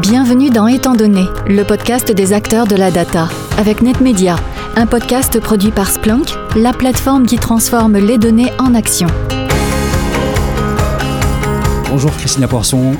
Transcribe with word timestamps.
Bienvenue 0.00 0.48
dans 0.48 0.68
Étant 0.68 0.94
donné, 0.94 1.26
le 1.46 1.64
podcast 1.64 2.10
des 2.10 2.32
acteurs 2.32 2.66
de 2.66 2.74
la 2.76 2.90
data, 2.90 3.28
avec 3.58 3.82
NetMedia, 3.82 4.36
un 4.74 4.86
podcast 4.86 5.38
produit 5.38 5.70
par 5.70 5.90
Splunk, 5.90 6.30
la 6.56 6.72
plateforme 6.72 7.26
qui 7.26 7.36
transforme 7.36 7.98
les 7.98 8.16
données 8.16 8.50
en 8.58 8.74
action. 8.74 9.06
Bonjour 11.90 12.10
Christina 12.16 12.48
Poisson. 12.48 12.96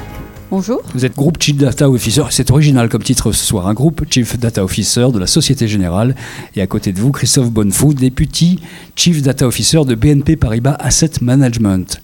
Bonjour. 0.51 0.83
Vous 0.93 1.07
êtes 1.07 1.17
groupe 1.17 1.43
Chief 1.43 1.57
Data 1.57 1.89
Officer, 1.89 2.25
c'est 2.29 2.51
original 2.51 2.91
comme 2.91 3.03
titre 3.03 3.33
ce 3.33 3.43
soir, 3.43 3.69
un 3.69 3.75
groupe 3.75 4.05
Chief 4.11 4.39
Data 4.39 4.63
Officer 4.63 5.09
de 5.15 5.19
la 5.19 5.27
Société 5.27 5.67
Générale. 5.67 6.15
Et 6.57 6.61
à 6.61 6.67
côté 6.67 6.93
de 6.93 7.01
vous, 7.01 7.11
Christophe 7.11 7.51
Bonnefou, 7.51 7.95
député 7.95 8.59
Chief 8.97 9.23
Data 9.23 9.47
Officer 9.47 9.87
de 9.87 9.95
BNP 9.95 10.37
Paribas 10.37 10.77
Asset 10.79 11.13
Management. 11.23 12.03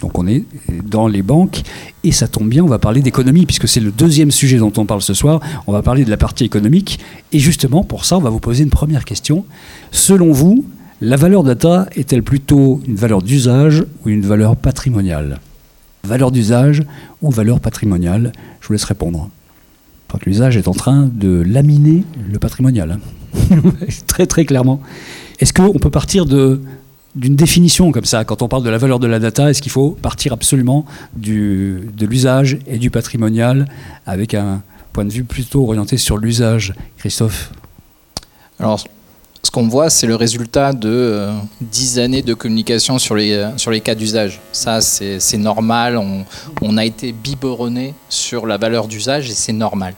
Donc 0.00 0.18
on 0.18 0.26
est 0.26 0.44
dans 0.84 1.08
les 1.08 1.22
banques 1.22 1.62
et 2.04 2.12
ça 2.12 2.28
tombe 2.28 2.48
bien, 2.48 2.64
on 2.64 2.68
va 2.68 2.78
parler 2.78 3.00
d'économie 3.00 3.46
puisque 3.46 3.68
c'est 3.68 3.80
le 3.80 3.90
deuxième 3.90 4.30
sujet 4.30 4.58
dont 4.58 4.72
on 4.76 4.86
parle 4.86 5.02
ce 5.02 5.14
soir. 5.14 5.40
On 5.66 5.72
va 5.72 5.82
parler 5.82 6.04
de 6.04 6.10
la 6.10 6.16
partie 6.16 6.44
économique 6.44 6.98
et 7.32 7.38
justement 7.38 7.84
pour 7.84 8.04
ça 8.04 8.16
on 8.16 8.20
va 8.20 8.30
vous 8.30 8.40
poser 8.40 8.64
une 8.64 8.70
première 8.70 9.04
question. 9.04 9.44
Selon 9.90 10.32
vous, 10.32 10.64
la 11.00 11.16
valeur 11.16 11.42
data 11.42 11.88
est-elle 11.94 12.22
plutôt 12.22 12.80
une 12.86 12.96
valeur 12.96 13.22
d'usage 13.22 13.84
ou 14.04 14.08
une 14.08 14.22
valeur 14.22 14.56
patrimoniale? 14.56 15.40
Valeur 16.04 16.30
d'usage 16.30 16.84
ou 17.20 17.30
valeur 17.30 17.60
patrimoniale? 17.60 18.32
Je 18.60 18.68
vous 18.68 18.72
laisse 18.72 18.84
répondre. 18.84 19.28
que 20.08 20.24
l'usage 20.24 20.56
est 20.56 20.68
en 20.68 20.72
train 20.72 21.10
de 21.12 21.42
laminer 21.46 22.04
le 22.32 22.38
patrimonial. 22.38 22.98
Très 24.06 24.26
très 24.26 24.46
clairement. 24.46 24.80
Est-ce 25.40 25.52
qu'on 25.52 25.78
peut 25.78 25.90
partir 25.90 26.24
de 26.24 26.62
d'une 27.16 27.34
définition 27.34 27.90
comme 27.92 28.04
ça, 28.04 28.24
quand 28.24 28.42
on 28.42 28.48
parle 28.48 28.62
de 28.62 28.70
la 28.70 28.78
valeur 28.78 29.00
de 29.00 29.06
la 29.06 29.18
data, 29.18 29.50
est-ce 29.50 29.62
qu'il 29.62 29.72
faut 29.72 29.90
partir 29.90 30.32
absolument 30.34 30.84
du, 31.16 31.90
de 31.96 32.06
l'usage 32.06 32.58
et 32.66 32.78
du 32.78 32.90
patrimonial 32.90 33.66
avec 34.06 34.34
un 34.34 34.62
point 34.92 35.04
de 35.04 35.12
vue 35.12 35.24
plutôt 35.24 35.64
orienté 35.64 35.96
sur 35.96 36.18
l'usage 36.18 36.74
Christophe? 36.98 37.52
Alors, 38.60 38.84
ce 39.42 39.50
qu'on 39.50 39.66
voit, 39.66 39.88
c'est 39.88 40.06
le 40.06 40.14
résultat 40.14 40.74
de 40.74 41.30
10 41.62 41.98
euh, 41.98 42.04
années 42.04 42.22
de 42.22 42.34
communication 42.34 42.98
sur 42.98 43.14
les, 43.14 43.32
euh, 43.32 43.56
sur 43.56 43.70
les 43.70 43.80
cas 43.80 43.94
d'usage. 43.94 44.40
Ça, 44.52 44.80
c'est 44.82 45.38
normal. 45.38 45.96
On, 45.96 46.24
on, 46.60 46.76
a 46.76 46.84
été 46.84 47.12
biberonné 47.12 47.94
sur 48.10 48.46
la 48.46 48.58
valeur 48.58 48.88
d'usage 48.88 49.30
et 49.30 49.34
c'est 49.34 49.52
normal. 49.52 49.94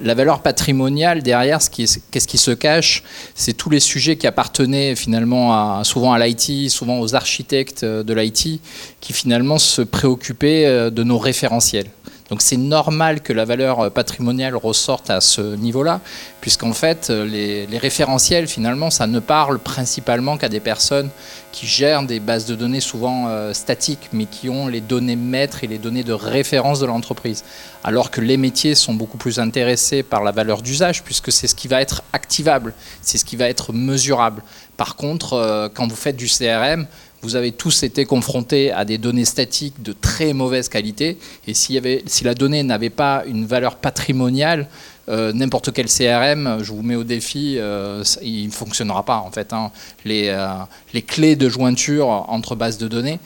La 0.00 0.14
valeur 0.14 0.42
patrimoniale 0.42 1.22
derrière, 1.22 1.60
qu'est-ce 1.70 2.28
qui 2.28 2.38
se 2.38 2.50
cache 2.50 3.04
C'est 3.36 3.52
tous 3.52 3.70
les 3.70 3.78
sujets 3.78 4.16
qui 4.16 4.26
appartenaient 4.26 4.96
finalement 4.96 5.84
souvent 5.84 6.12
à 6.12 6.18
l'IT, 6.18 6.68
souvent 6.68 6.98
aux 6.98 7.14
architectes 7.14 7.84
de 7.84 8.12
l'IT, 8.14 8.60
qui 9.00 9.12
finalement 9.12 9.58
se 9.58 9.82
préoccupaient 9.82 10.66
euh, 10.66 10.90
de 10.90 11.04
nos 11.04 11.18
référentiels. 11.18 11.86
Donc 12.30 12.42
c'est 12.42 12.56
normal 12.56 13.20
que 13.20 13.32
la 13.32 13.44
valeur 13.44 13.92
patrimoniale 13.92 14.56
ressorte 14.56 15.10
à 15.10 15.20
ce 15.20 15.54
niveau-là, 15.56 16.00
puisqu'en 16.40 16.72
fait, 16.72 17.10
les, 17.10 17.66
référentiels, 17.78 18.48
finalement, 18.48 18.90
ça 18.90 19.06
ne 19.06 19.20
parle 19.20 19.58
principalement 19.58 20.38
qu'à 20.38 20.48
des 20.48 20.60
personnes 20.60 21.10
qui 21.54 21.68
gèrent 21.68 22.02
des 22.02 22.18
bases 22.18 22.46
de 22.46 22.56
données 22.56 22.80
souvent 22.80 23.28
euh, 23.28 23.52
statiques, 23.52 24.08
mais 24.12 24.26
qui 24.26 24.48
ont 24.48 24.66
les 24.66 24.80
données 24.80 25.14
maîtres 25.14 25.62
et 25.62 25.68
les 25.68 25.78
données 25.78 26.02
de 26.02 26.12
référence 26.12 26.80
de 26.80 26.86
l'entreprise. 26.86 27.44
Alors 27.84 28.10
que 28.10 28.20
les 28.20 28.36
métiers 28.36 28.74
sont 28.74 28.92
beaucoup 28.92 29.18
plus 29.18 29.38
intéressés 29.38 30.02
par 30.02 30.24
la 30.24 30.32
valeur 30.32 30.62
d'usage, 30.62 31.04
puisque 31.04 31.30
c'est 31.30 31.46
ce 31.46 31.54
qui 31.54 31.68
va 31.68 31.80
être 31.80 32.02
activable, 32.12 32.74
c'est 33.02 33.18
ce 33.18 33.24
qui 33.24 33.36
va 33.36 33.48
être 33.48 33.72
mesurable. 33.72 34.42
Par 34.76 34.96
contre, 34.96 35.34
euh, 35.34 35.68
quand 35.72 35.86
vous 35.86 35.94
faites 35.94 36.16
du 36.16 36.26
CRM, 36.26 36.88
vous 37.22 37.36
avez 37.36 37.52
tous 37.52 37.84
été 37.84 38.04
confrontés 38.04 38.72
à 38.72 38.84
des 38.84 38.98
données 38.98 39.24
statiques 39.24 39.80
de 39.80 39.92
très 39.92 40.32
mauvaise 40.32 40.68
qualité. 40.68 41.18
Et 41.46 41.54
si 41.54 41.80
la 42.22 42.34
donnée 42.34 42.62
n'avait 42.64 42.90
pas 42.90 43.22
une 43.26 43.46
valeur 43.46 43.76
patrimoniale, 43.76 44.66
euh, 45.08 45.32
n'importe 45.32 45.72
quel 45.72 45.86
CRM, 45.86 46.58
je 46.62 46.72
vous 46.72 46.82
mets 46.82 46.96
au 46.96 47.04
défi, 47.04 47.56
euh, 47.58 48.02
il 48.22 48.46
ne 48.46 48.52
fonctionnera 48.52 49.04
pas 49.04 49.18
en 49.18 49.30
fait. 49.30 49.52
Hein. 49.52 49.70
Euh, 50.06 50.56
les, 50.92 51.02
clés 51.02 51.36
de 51.36 51.48
jointure 51.48 52.08
entre 52.08 52.54
bases 52.56 52.78
de 52.78 52.88
données, 52.88 53.18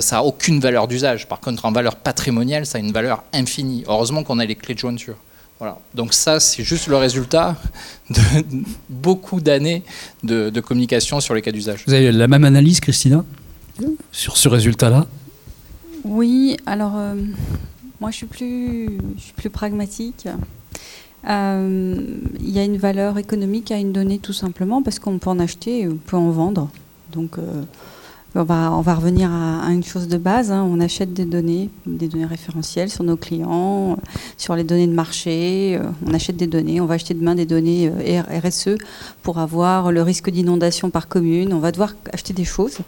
ça 0.00 0.16
n'a 0.16 0.24
aucune 0.24 0.60
valeur 0.60 0.88
d'usage. 0.88 1.28
Par 1.28 1.40
contre, 1.40 1.64
en 1.66 1.72
valeur 1.72 1.96
patrimoniale, 1.96 2.64
ça 2.64 2.78
a 2.78 2.80
une 2.80 2.92
valeur 2.92 3.22
infinie. 3.32 3.84
Heureusement 3.86 4.22
qu'on 4.22 4.38
a 4.38 4.44
les 4.46 4.54
clés 4.54 4.74
de 4.74 4.78
jointure. 4.78 5.16
Voilà. 5.58 5.78
Donc 5.94 6.14
ça, 6.14 6.40
c'est 6.40 6.64
juste 6.64 6.86
le 6.86 6.96
résultat 6.96 7.56
de 8.10 8.20
beaucoup 8.88 9.40
d'années 9.40 9.82
de, 10.22 10.50
de 10.50 10.60
communication 10.60 11.20
sur 11.20 11.34
les 11.34 11.42
cas 11.42 11.52
d'usage. 11.52 11.84
Vous 11.86 11.92
avez 11.92 12.12
la 12.12 12.28
même 12.28 12.44
analyse, 12.44 12.80
Christina 12.80 13.24
sur 14.12 14.36
ce 14.36 14.48
résultat-là? 14.48 15.06
Oui, 16.04 16.56
alors 16.66 16.96
euh, 16.96 17.14
moi 18.00 18.10
je 18.10 18.16
suis 18.16 18.26
plus, 18.26 18.86
je 19.16 19.22
suis 19.22 19.32
plus 19.32 19.50
pragmatique. 19.50 20.28
Euh, 21.28 21.96
il 22.40 22.50
y 22.50 22.58
a 22.58 22.64
une 22.64 22.76
valeur 22.76 23.18
économique 23.18 23.70
à 23.70 23.78
une 23.78 23.92
donnée 23.92 24.18
tout 24.18 24.32
simplement 24.32 24.82
parce 24.82 24.98
qu'on 24.98 25.18
peut 25.18 25.30
en 25.30 25.38
acheter, 25.38 25.88
on 25.88 25.96
peut 25.96 26.16
en 26.16 26.30
vendre. 26.30 26.68
Donc 27.12 27.38
euh, 27.38 27.62
on, 28.34 28.42
va, 28.42 28.94
revenir 28.94 29.30
à, 29.32 29.70
une 29.70 29.84
chose 29.84 30.08
de 30.08 30.18
base. 30.18 30.52
Hein. 30.52 30.66
On 30.68 30.80
achète 30.80 31.12
des 31.12 31.24
données, 31.24 31.70
des 31.86 32.08
données 32.08 32.26
référentielles 32.26 32.90
sur 32.90 33.04
nos 33.04 33.16
clients, 33.16 33.96
sur 34.36 34.56
les 34.56 34.64
données 34.64 34.86
de 34.86 34.92
marché. 34.92 35.80
On 36.06 36.12
achète 36.12 36.36
des 36.36 36.46
données. 36.46 36.80
On 36.80 36.86
va 36.86 36.94
acheter 36.94 37.14
demain 37.14 37.34
des 37.34 37.46
données 37.46 37.90
RSE 37.90 38.76
pour 39.22 39.38
avoir 39.38 39.92
le 39.92 40.02
risque 40.02 40.30
d'inondation 40.30 40.90
par 40.90 41.08
commune. 41.08 41.52
On 41.52 41.60
va 41.60 41.70
devoir 41.70 41.94
acheter 42.12 42.34
des 42.34 42.44
choses. 42.44 42.78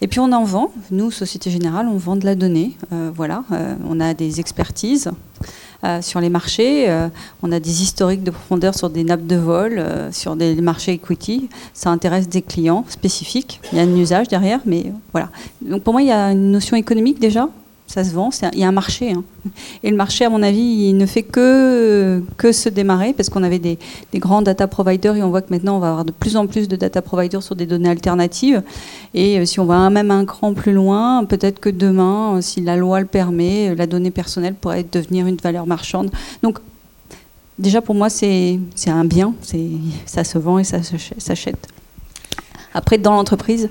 Et 0.00 0.06
puis 0.06 0.20
on 0.20 0.32
en 0.32 0.44
vend. 0.44 0.72
Nous, 0.90 1.10
Société 1.10 1.50
Générale, 1.50 1.86
on 1.88 1.96
vend 1.96 2.16
de 2.16 2.24
la 2.24 2.34
donnée. 2.34 2.76
Euh, 2.92 3.10
voilà, 3.14 3.44
euh, 3.52 3.74
on 3.88 3.98
a 4.00 4.14
des 4.14 4.40
expertises 4.40 5.10
euh, 5.84 6.02
sur 6.02 6.20
les 6.20 6.28
marchés. 6.28 6.88
on 7.42 7.52
a 7.52 7.60
des 7.60 7.82
historiques 7.82 8.22
de 8.22 8.30
profondeur 8.30 8.74
sur 8.74 8.90
des 8.90 9.04
nappes 9.04 9.26
de 9.26 9.36
vol, 9.36 9.84
sur 10.12 10.36
des 10.36 10.54
marchés 10.56 10.92
equity. 10.92 11.48
Ça 11.72 11.90
intéresse 11.90 12.28
des 12.28 12.42
clients 12.42 12.84
spécifiques. 12.88 13.60
Il 13.72 13.78
y 13.78 13.80
a 13.80 13.84
un 13.84 13.96
usage 13.96 14.28
derrière, 14.28 14.60
mais 14.66 14.92
voilà. 15.12 15.30
Donc 15.62 15.82
pour 15.82 15.92
moi, 15.92 16.02
il 16.02 16.08
y 16.08 16.12
a 16.12 16.32
une 16.32 16.50
notion 16.50 16.76
économique 16.76 17.20
déjà 17.20 17.48
ça 17.88 18.04
se 18.04 18.12
vend, 18.12 18.28
il 18.52 18.58
y 18.60 18.64
a 18.64 18.68
un 18.68 18.72
marché. 18.72 19.12
Hein. 19.12 19.24
Et 19.82 19.90
le 19.90 19.96
marché, 19.96 20.26
à 20.26 20.28
mon 20.28 20.42
avis, 20.42 20.60
il 20.60 20.96
ne 20.98 21.06
fait 21.06 21.22
que, 21.22 22.22
que 22.36 22.52
se 22.52 22.68
démarrer 22.68 23.14
parce 23.14 23.30
qu'on 23.30 23.42
avait 23.42 23.58
des, 23.58 23.78
grands 24.16 24.42
data 24.42 24.68
providers 24.68 25.16
et 25.16 25.22
on 25.22 25.30
voit 25.30 25.40
que 25.40 25.50
maintenant, 25.50 25.76
on 25.76 25.78
va 25.80 25.88
avoir 25.88 26.04
de 26.04 26.12
plus 26.12 26.36
en 26.36 26.46
plus 26.46 26.68
de 26.68 26.76
data 26.76 27.00
providers 27.00 27.42
sur 27.42 27.56
des 27.56 27.64
données 27.64 27.88
alternatives. 27.88 28.62
Et 29.14 29.38
euh, 29.38 29.46
si 29.46 29.58
on 29.58 29.64
va 29.64 29.88
même 29.88 30.10
un 30.10 30.26
cran 30.26 30.52
plus 30.52 30.74
loin, 30.74 31.24
peut-être 31.24 31.60
que 31.60 31.70
demain, 31.70 32.36
euh, 32.36 32.40
si 32.42 32.60
la 32.60 32.76
loi 32.76 33.00
le 33.00 33.06
permet, 33.06 33.70
euh, 33.70 33.74
la 33.74 33.86
donnée 33.86 34.10
personnelle 34.10 34.54
pourrait 34.54 34.84
devenir 34.84 35.26
une 35.26 35.36
valeur 35.36 35.66
marchande. 35.66 36.10
Donc, 36.42 36.58
déjà, 37.58 37.80
pour 37.80 37.94
moi, 37.94 38.10
c'est 38.10 38.60
un 38.86 39.04
bien, 39.06 39.34
ça 40.04 40.24
se 40.24 40.36
vend 40.36 40.58
et 40.58 40.64
ça 40.64 40.80
s'achète. 40.82 41.68
Après, 42.74 42.98
dans 42.98 43.14
l'entreprise, 43.14 43.70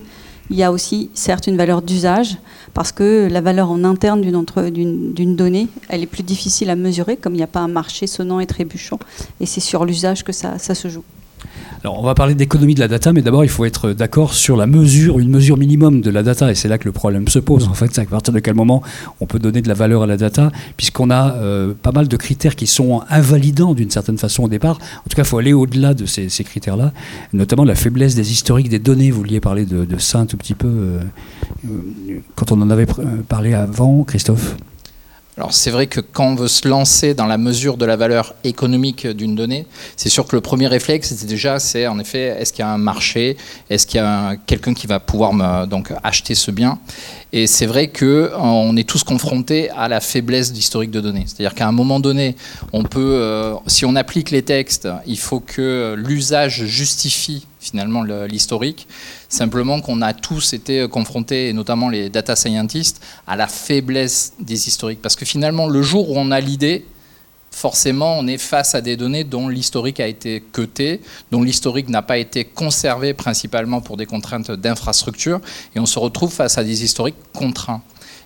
il 0.50 0.58
y 0.58 0.64
a 0.64 0.72
aussi 0.72 1.10
certes 1.14 1.48
une 1.48 1.58
valeur 1.58 1.82
d'usage, 1.82 2.38
parce 2.74 2.92
que 2.92 3.28
la 3.30 3.42
valeur 3.42 3.72
en 3.72 3.84
interne 3.84 4.22
d'une 4.22 5.36
donnée, 5.36 5.68
elle 5.90 6.04
est 6.04 6.08
plus 6.08 6.24
difficile 6.24 6.70
à 6.70 6.76
mesurer, 6.76 7.18
comme 7.18 7.34
il 7.34 7.38
n'y 7.38 7.44
a 7.44 7.48
pas 7.48 7.60
un 7.60 7.68
marché 7.68 8.08
sonnant 8.08 8.40
et 8.40 8.46
trébuchant, 8.46 9.00
et 9.40 9.46
c'est 9.46 9.60
sur 9.62 9.86
l'usage 9.86 10.24
que 10.24 10.32
ça 10.32 10.58
se 10.58 10.88
joue. 10.88 11.04
Alors, 11.84 12.00
on 12.00 12.04
va 12.04 12.16
parler 12.16 12.34
d'économie 12.34 12.76
de 12.76 12.80
la 12.80 12.88
data, 12.88 13.14
mais 13.14 13.22
d'abord, 13.22 13.46
il 13.46 13.50
faut 13.50 13.64
être 13.64 13.94
d'accord 13.94 14.34
sur 14.34 14.58
la 14.58 14.68
mesure, 14.68 15.20
une 15.20 15.30
mesure 15.30 15.58
minimum 15.58 16.02
de 16.02 16.10
la 16.10 16.24
data, 16.24 16.52
et 16.52 16.56
c'est 16.56 16.68
là 16.68 16.78
que 16.78 16.86
le 16.86 16.92
problème 16.92 17.28
se 17.28 17.40
pose. 17.40 17.68
En 17.68 17.74
fait, 17.74 17.94
c'est 17.94 18.02
à 18.02 18.06
partir 18.06 18.34
de 18.34 18.40
quel 18.40 18.56
moment 18.56 18.82
on 19.22 19.26
peut 19.26 19.40
donner 19.40 19.62
de 19.62 19.68
la 19.68 19.74
valeur 19.74 20.04
à 20.04 20.08
la 20.08 20.18
data, 20.18 20.52
puisqu'on 20.76 21.10
a 21.10 21.36
euh, 21.36 21.74
pas 21.80 21.92
mal 21.92 22.08
de 22.08 22.18
critères 22.18 22.56
qui 22.56 22.68
sont 22.68 23.02
invalidants 23.10 23.74
d'une 23.74 23.92
certaine 23.92 24.18
façon 24.18 24.44
au 24.44 24.50
départ. 24.50 24.80
En 25.00 25.10
tout 25.10 25.16
cas, 25.16 25.22
il 25.22 25.28
faut 25.28 25.38
aller 25.38 25.54
au-delà 25.54 25.94
de 25.94 26.06
ces, 26.06 26.28
critères-là, 26.44 26.94
notamment 27.34 27.64
la 27.64 27.76
faiblesse 27.76 28.16
des 28.16 28.32
historiques 28.32 28.70
des 28.70 28.80
données. 28.80 29.12
Vous 29.12 29.20
vouliez 29.20 29.40
parler 29.40 29.66
de, 29.66 29.86
ça 29.98 30.20
un 30.20 30.26
tout 30.26 30.38
petit 30.38 30.56
peu 30.56 30.68
euh, 30.68 31.00
euh, 31.66 32.20
quand 32.36 32.52
on 32.52 32.62
en 32.62 32.70
avait 32.70 32.88
parlé 33.28 33.54
avant, 33.54 34.04
Christophe? 34.04 34.56
Alors 35.38 35.54
c'est 35.54 35.70
vrai 35.70 35.86
que 35.86 36.00
quand 36.02 36.26
on 36.26 36.36
veut 36.36 36.48
se 36.48 36.68
lancer 36.68 37.14
dans 37.14 37.28
la 37.28 37.38
mesure 37.38 37.78
de 37.78 37.86
la 37.86 37.96
valeur 37.96 38.34
économique 38.44 39.06
d'une 39.06 39.36
donnée, 39.36 39.68
c'est 39.96 40.10
sûr 40.10 40.26
que 40.26 40.36
le 40.36 40.42
premier 40.42 40.66
réflexe, 40.66 41.14
c'est 41.16 41.28
déjà, 41.28 41.60
c'est 41.60 41.86
en 41.86 42.00
effet, 42.00 42.36
est-ce 42.40 42.52
qu'il 42.52 42.66
y 42.66 42.68
a 42.68 42.72
un 42.72 42.80
marché, 42.80 43.38
est-ce 43.70 43.86
qu'il 43.86 44.00
y 44.00 44.04
a 44.04 44.36
quelqu'un 44.48 44.74
qui 44.74 44.88
va 44.88 45.00
pouvoir 45.00 45.68
donc 45.68 45.94
acheter 46.04 46.34
ce 46.34 46.50
bien? 46.50 46.80
Et 47.34 47.46
c'est 47.46 47.68
vrai 47.68 47.90
que 47.90 48.32
on 48.40 48.76
est 48.78 48.88
tous 48.88 49.04
confrontés 49.04 49.70
à 49.70 49.88
la 49.88 50.00
faiblesse 50.00 50.54
d'historique 50.54 50.90
de 50.90 51.02
données. 51.02 51.26
C'est-à-dire 51.28 51.54
qu'à 51.54 51.68
un 51.68 51.72
moment 51.72 52.00
donné, 52.00 52.36
on 52.74 52.84
peut, 52.84 53.20
euh, 53.22 53.54
si 53.68 53.86
on 53.86 53.96
applique 53.96 54.32
les 54.32 54.42
textes, 54.42 54.88
il 55.06 55.20
faut 55.20 55.40
que 55.40 55.94
l'usage 55.98 56.66
justifie 56.66 57.46
finalement 57.70 58.04
l'historique. 58.04 58.88
Simplement 59.30 59.82
qu'on 59.82 60.02
a 60.02 60.14
tous 60.14 60.54
été 60.54 60.88
confrontés, 60.88 61.50
et 61.50 61.54
notamment 61.54 61.90
les 61.90 62.10
data 62.10 62.36
scientists, 62.36 63.02
à 63.28 63.36
la 63.36 63.48
faiblesse 63.48 64.34
des 64.40 64.68
historiques. 64.68 65.02
Parce 65.02 65.16
que 65.16 65.26
finalement, 65.26 65.68
le 65.68 65.82
jour 65.82 66.10
où 66.10 66.18
on 66.18 66.32
a 66.32 66.40
l'idée, 66.40 66.86
forcément, 67.52 68.18
on 68.20 68.28
est 68.28 68.38
face 68.38 68.76
à 68.76 68.82
des 68.82 68.96
données 68.96 69.24
dont 69.24 69.48
l'historique 69.50 70.00
a 70.00 70.08
été 70.08 70.44
cuté, 70.54 71.02
dont 71.32 71.42
l'historique 71.42 71.90
n'a 71.90 72.02
pas 72.02 72.18
été 72.18 72.46
conservé 72.46 73.14
principalement 73.14 73.82
pour 73.82 73.98
des 73.98 74.06
contraintes 74.06 74.52
d'infrastructure, 74.52 75.42
et 75.76 75.80
on 75.80 75.86
se 75.86 75.98
retrouve 75.98 76.32
face 76.32 76.58
à 76.58 76.64
des 76.64 76.84
historiques 76.84 77.16
contraints. 77.34 77.82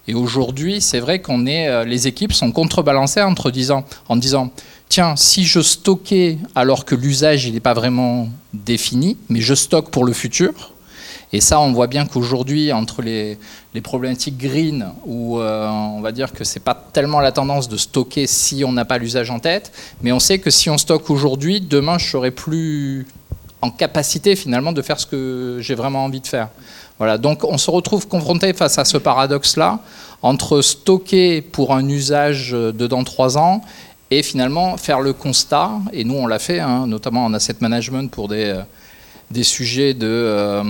Et 0.07 0.13
aujourd'hui, 0.15 0.81
c'est 0.81 0.99
vrai 0.99 1.21
qu'on 1.21 1.45
est, 1.45 1.67
euh, 1.67 1.85
les 1.85 2.07
équipes 2.07 2.33
sont 2.33 2.51
contrebalancées 2.51 3.21
entre 3.21 3.51
en 4.09 4.15
disant, 4.15 4.51
tiens, 4.91 5.15
si 5.15 5.45
je 5.45 5.61
stockais 5.61 6.37
alors 6.53 6.83
que 6.83 6.95
l'usage 6.95 7.49
n'est 7.49 7.61
pas 7.61 7.73
vraiment 7.73 8.27
défini, 8.53 9.15
mais 9.29 9.39
je 9.39 9.55
stocke 9.55 9.89
pour 9.89 10.03
le 10.03 10.11
futur, 10.11 10.73
et 11.31 11.39
ça, 11.39 11.61
on 11.61 11.71
voit 11.71 11.87
bien 11.87 12.05
qu'aujourd'hui, 12.05 12.73
entre 12.73 13.01
les, 13.01 13.37
problématiques 13.81 14.37
green, 14.37 14.89
où 15.05 15.39
euh, 15.39 15.69
on 15.69 16.01
va 16.01 16.11
dire 16.11 16.33
que 16.33 16.43
ce 16.43 16.55
n'est 16.55 16.63
pas 16.63 16.75
tellement 16.91 17.21
la 17.21 17.31
tendance 17.31 17.69
de 17.69 17.77
stocker 17.77 18.27
si 18.27 18.65
on 18.65 18.73
n'a 18.73 18.83
pas 18.83 18.97
l'usage 18.97 19.31
en 19.31 19.39
tête, 19.39 19.71
mais 20.01 20.11
on 20.11 20.19
sait 20.19 20.39
que 20.39 20.49
si 20.49 20.69
on 20.69 20.77
stocke 20.77 21.09
aujourd'hui, 21.09 21.61
demain, 21.61 21.97
je 21.97 22.09
serai 22.09 22.31
plus 22.31 23.07
en 23.61 23.71
capacité 23.71 24.35
finalement 24.35 24.73
de 24.73 24.81
faire 24.81 24.99
ce 24.99 25.05
que 25.05 25.59
j'ai 25.61 25.75
vraiment 25.75 26.03
envie 26.03 26.19
de 26.19 26.27
faire. 26.27 26.49
Voilà, 26.97 27.17
donc 27.17 27.45
on 27.45 27.57
se 27.57 27.71
retrouve 27.71 28.09
confronté 28.09 28.51
face 28.51 28.77
à 28.77 28.83
ce 28.83 28.97
paradoxe-là 28.97 29.79
entre 30.23 30.61
stocker 30.61 31.41
pour 31.41 31.73
un 31.73 31.87
usage 31.87 32.51
de 32.51 32.87
dans 32.87 33.03
trois 33.03 33.37
ans 33.37 33.61
et 34.11 34.23
finalement 34.23 34.77
faire 34.77 34.99
le 34.99 35.13
constat, 35.13 35.71
et 35.93 36.03
nous 36.03 36.15
on 36.15 36.27
l'a 36.27 36.39
fait, 36.39 36.59
hein, 36.59 36.85
notamment 36.85 37.25
en 37.25 37.33
asset 37.33 37.55
management 37.61 38.11
pour 38.11 38.27
des, 38.27 38.61
des 39.31 39.43
sujets 39.43 39.93
de, 39.93 40.07
euh, 40.07 40.63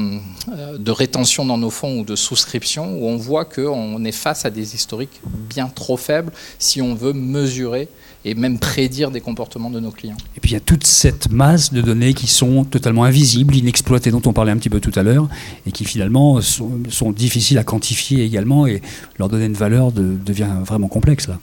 de 0.78 0.92
rétention 0.92 1.46
dans 1.46 1.58
nos 1.58 1.72
fonds 1.72 2.00
ou 2.00 2.04
de 2.06 2.16
souscription, 2.16 3.00
où 3.00 3.08
on 3.08 3.18
voit 3.18 3.46
qu'on 3.46 4.04
est 4.06 4.12
face 4.12 4.46
à 4.46 4.50
des 4.50 4.76
historiques 4.76 5.20
bien 5.50 5.68
trop 5.68 5.98
faibles 5.98 6.32
si 6.60 6.82
on 6.82 6.94
veut 6.94 7.14
mesurer 7.14 7.90
et 8.24 8.36
même 8.36 8.60
prédire 8.60 9.10
des 9.10 9.20
comportements 9.20 9.72
de 9.72 9.80
nos 9.80 9.90
clients. 9.90 10.18
Et 10.38 10.40
puis 10.40 10.52
il 10.52 10.54
y 10.54 10.58
a 10.58 10.60
toute 10.60 10.86
cette 10.86 11.32
masse 11.32 11.74
de 11.74 11.82
données 11.82 12.14
qui 12.14 12.28
sont 12.28 12.64
totalement 12.64 13.04
invisibles, 13.04 13.56
inexploitées, 13.56 14.12
dont 14.12 14.22
on 14.26 14.34
parlait 14.34 14.52
un 14.52 14.58
petit 14.58 14.70
peu 14.70 14.80
tout 14.80 14.92
à 14.96 15.02
l'heure, 15.02 15.28
et 15.66 15.72
qui 15.72 15.86
finalement 15.86 16.40
sont, 16.42 17.12
difficiles 17.12 17.58
à 17.58 17.64
quantifier 17.64 18.24
également, 18.24 18.68
et 18.68 18.84
leur 19.18 19.28
donner 19.28 19.46
une 19.46 19.54
valeur 19.54 19.92
devient 19.92 20.50
vraiment 20.64 20.88
complexe 20.88 21.28
là. 21.28 21.40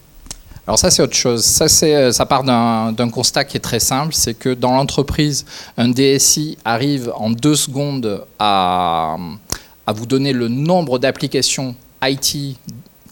Alors 0.68 0.78
ça, 0.78 0.90
c'est 0.90 1.02
autre 1.02 1.14
chose. 1.16 1.42
Ça, 1.44 1.64
euh, 1.86 2.12
part 2.28 2.44
d'un 2.44 3.08
constat 3.08 3.46
qui 3.46 3.56
est 3.56 3.60
très 3.60 3.80
simple, 3.80 4.12
c'est 4.12 4.34
que 4.34 4.50
dans 4.50 4.72
l'entreprise, 4.72 5.46
un 5.78 5.88
DSI 5.88 6.58
arrive 6.62 7.10
en 7.16 7.30
deux 7.30 7.56
secondes 7.56 8.26
à, 8.38 9.16
à 9.86 9.92
vous 9.94 10.04
donner 10.04 10.34
le 10.34 10.48
nombre 10.48 10.98
d'applications 10.98 11.74
IT 12.02 12.58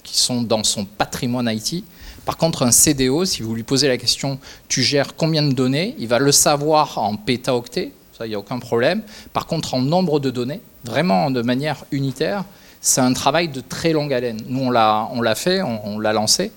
qui 0.03 0.19
sont 0.19 0.43
dans 0.43 0.65
son 0.65 0.85
patrimoine 0.85 1.49
IT. 1.51 1.83
Par 2.27 2.37
contre, 2.37 2.63
un 2.63 2.71
CDO, 2.71 3.25
si 3.25 3.41
vous 3.41 3.55
lui 3.55 3.63
posez 3.63 3.89
la 3.89 3.97
question, 3.97 4.39
tu 4.69 4.83
gères 4.83 5.17
combien 5.17 5.43
de 5.43 5.55
données, 5.55 5.95
il 5.99 6.09
va 6.09 6.19
le 6.19 6.33
savoir 6.33 6.99
en 6.99 7.17
pétaoctets, 7.17 7.93
ça, 8.19 8.27
il 8.27 8.29
n'y 8.29 8.35
a 8.35 8.39
aucun 8.39 8.59
problème. 8.59 9.01
Par 9.33 9.47
contre, 9.47 9.73
en 9.73 9.81
nombre 9.81 10.21
de 10.21 10.29
données, 10.29 10.61
vraiment 10.85 11.31
de 11.31 11.41
manière 11.41 11.87
unitaire, 11.91 12.45
c'est 12.83 13.01
un 13.01 13.15
travail 13.15 13.49
de 13.49 13.63
très 13.63 13.95
longue 13.95 14.13
haleine. 14.13 14.43
Nous, 14.47 14.61
on 14.63 14.71
l'a 14.71 15.35
fait, 15.35 15.63
on 15.63 15.99
l'a 15.99 16.13
lancé. 16.13 16.53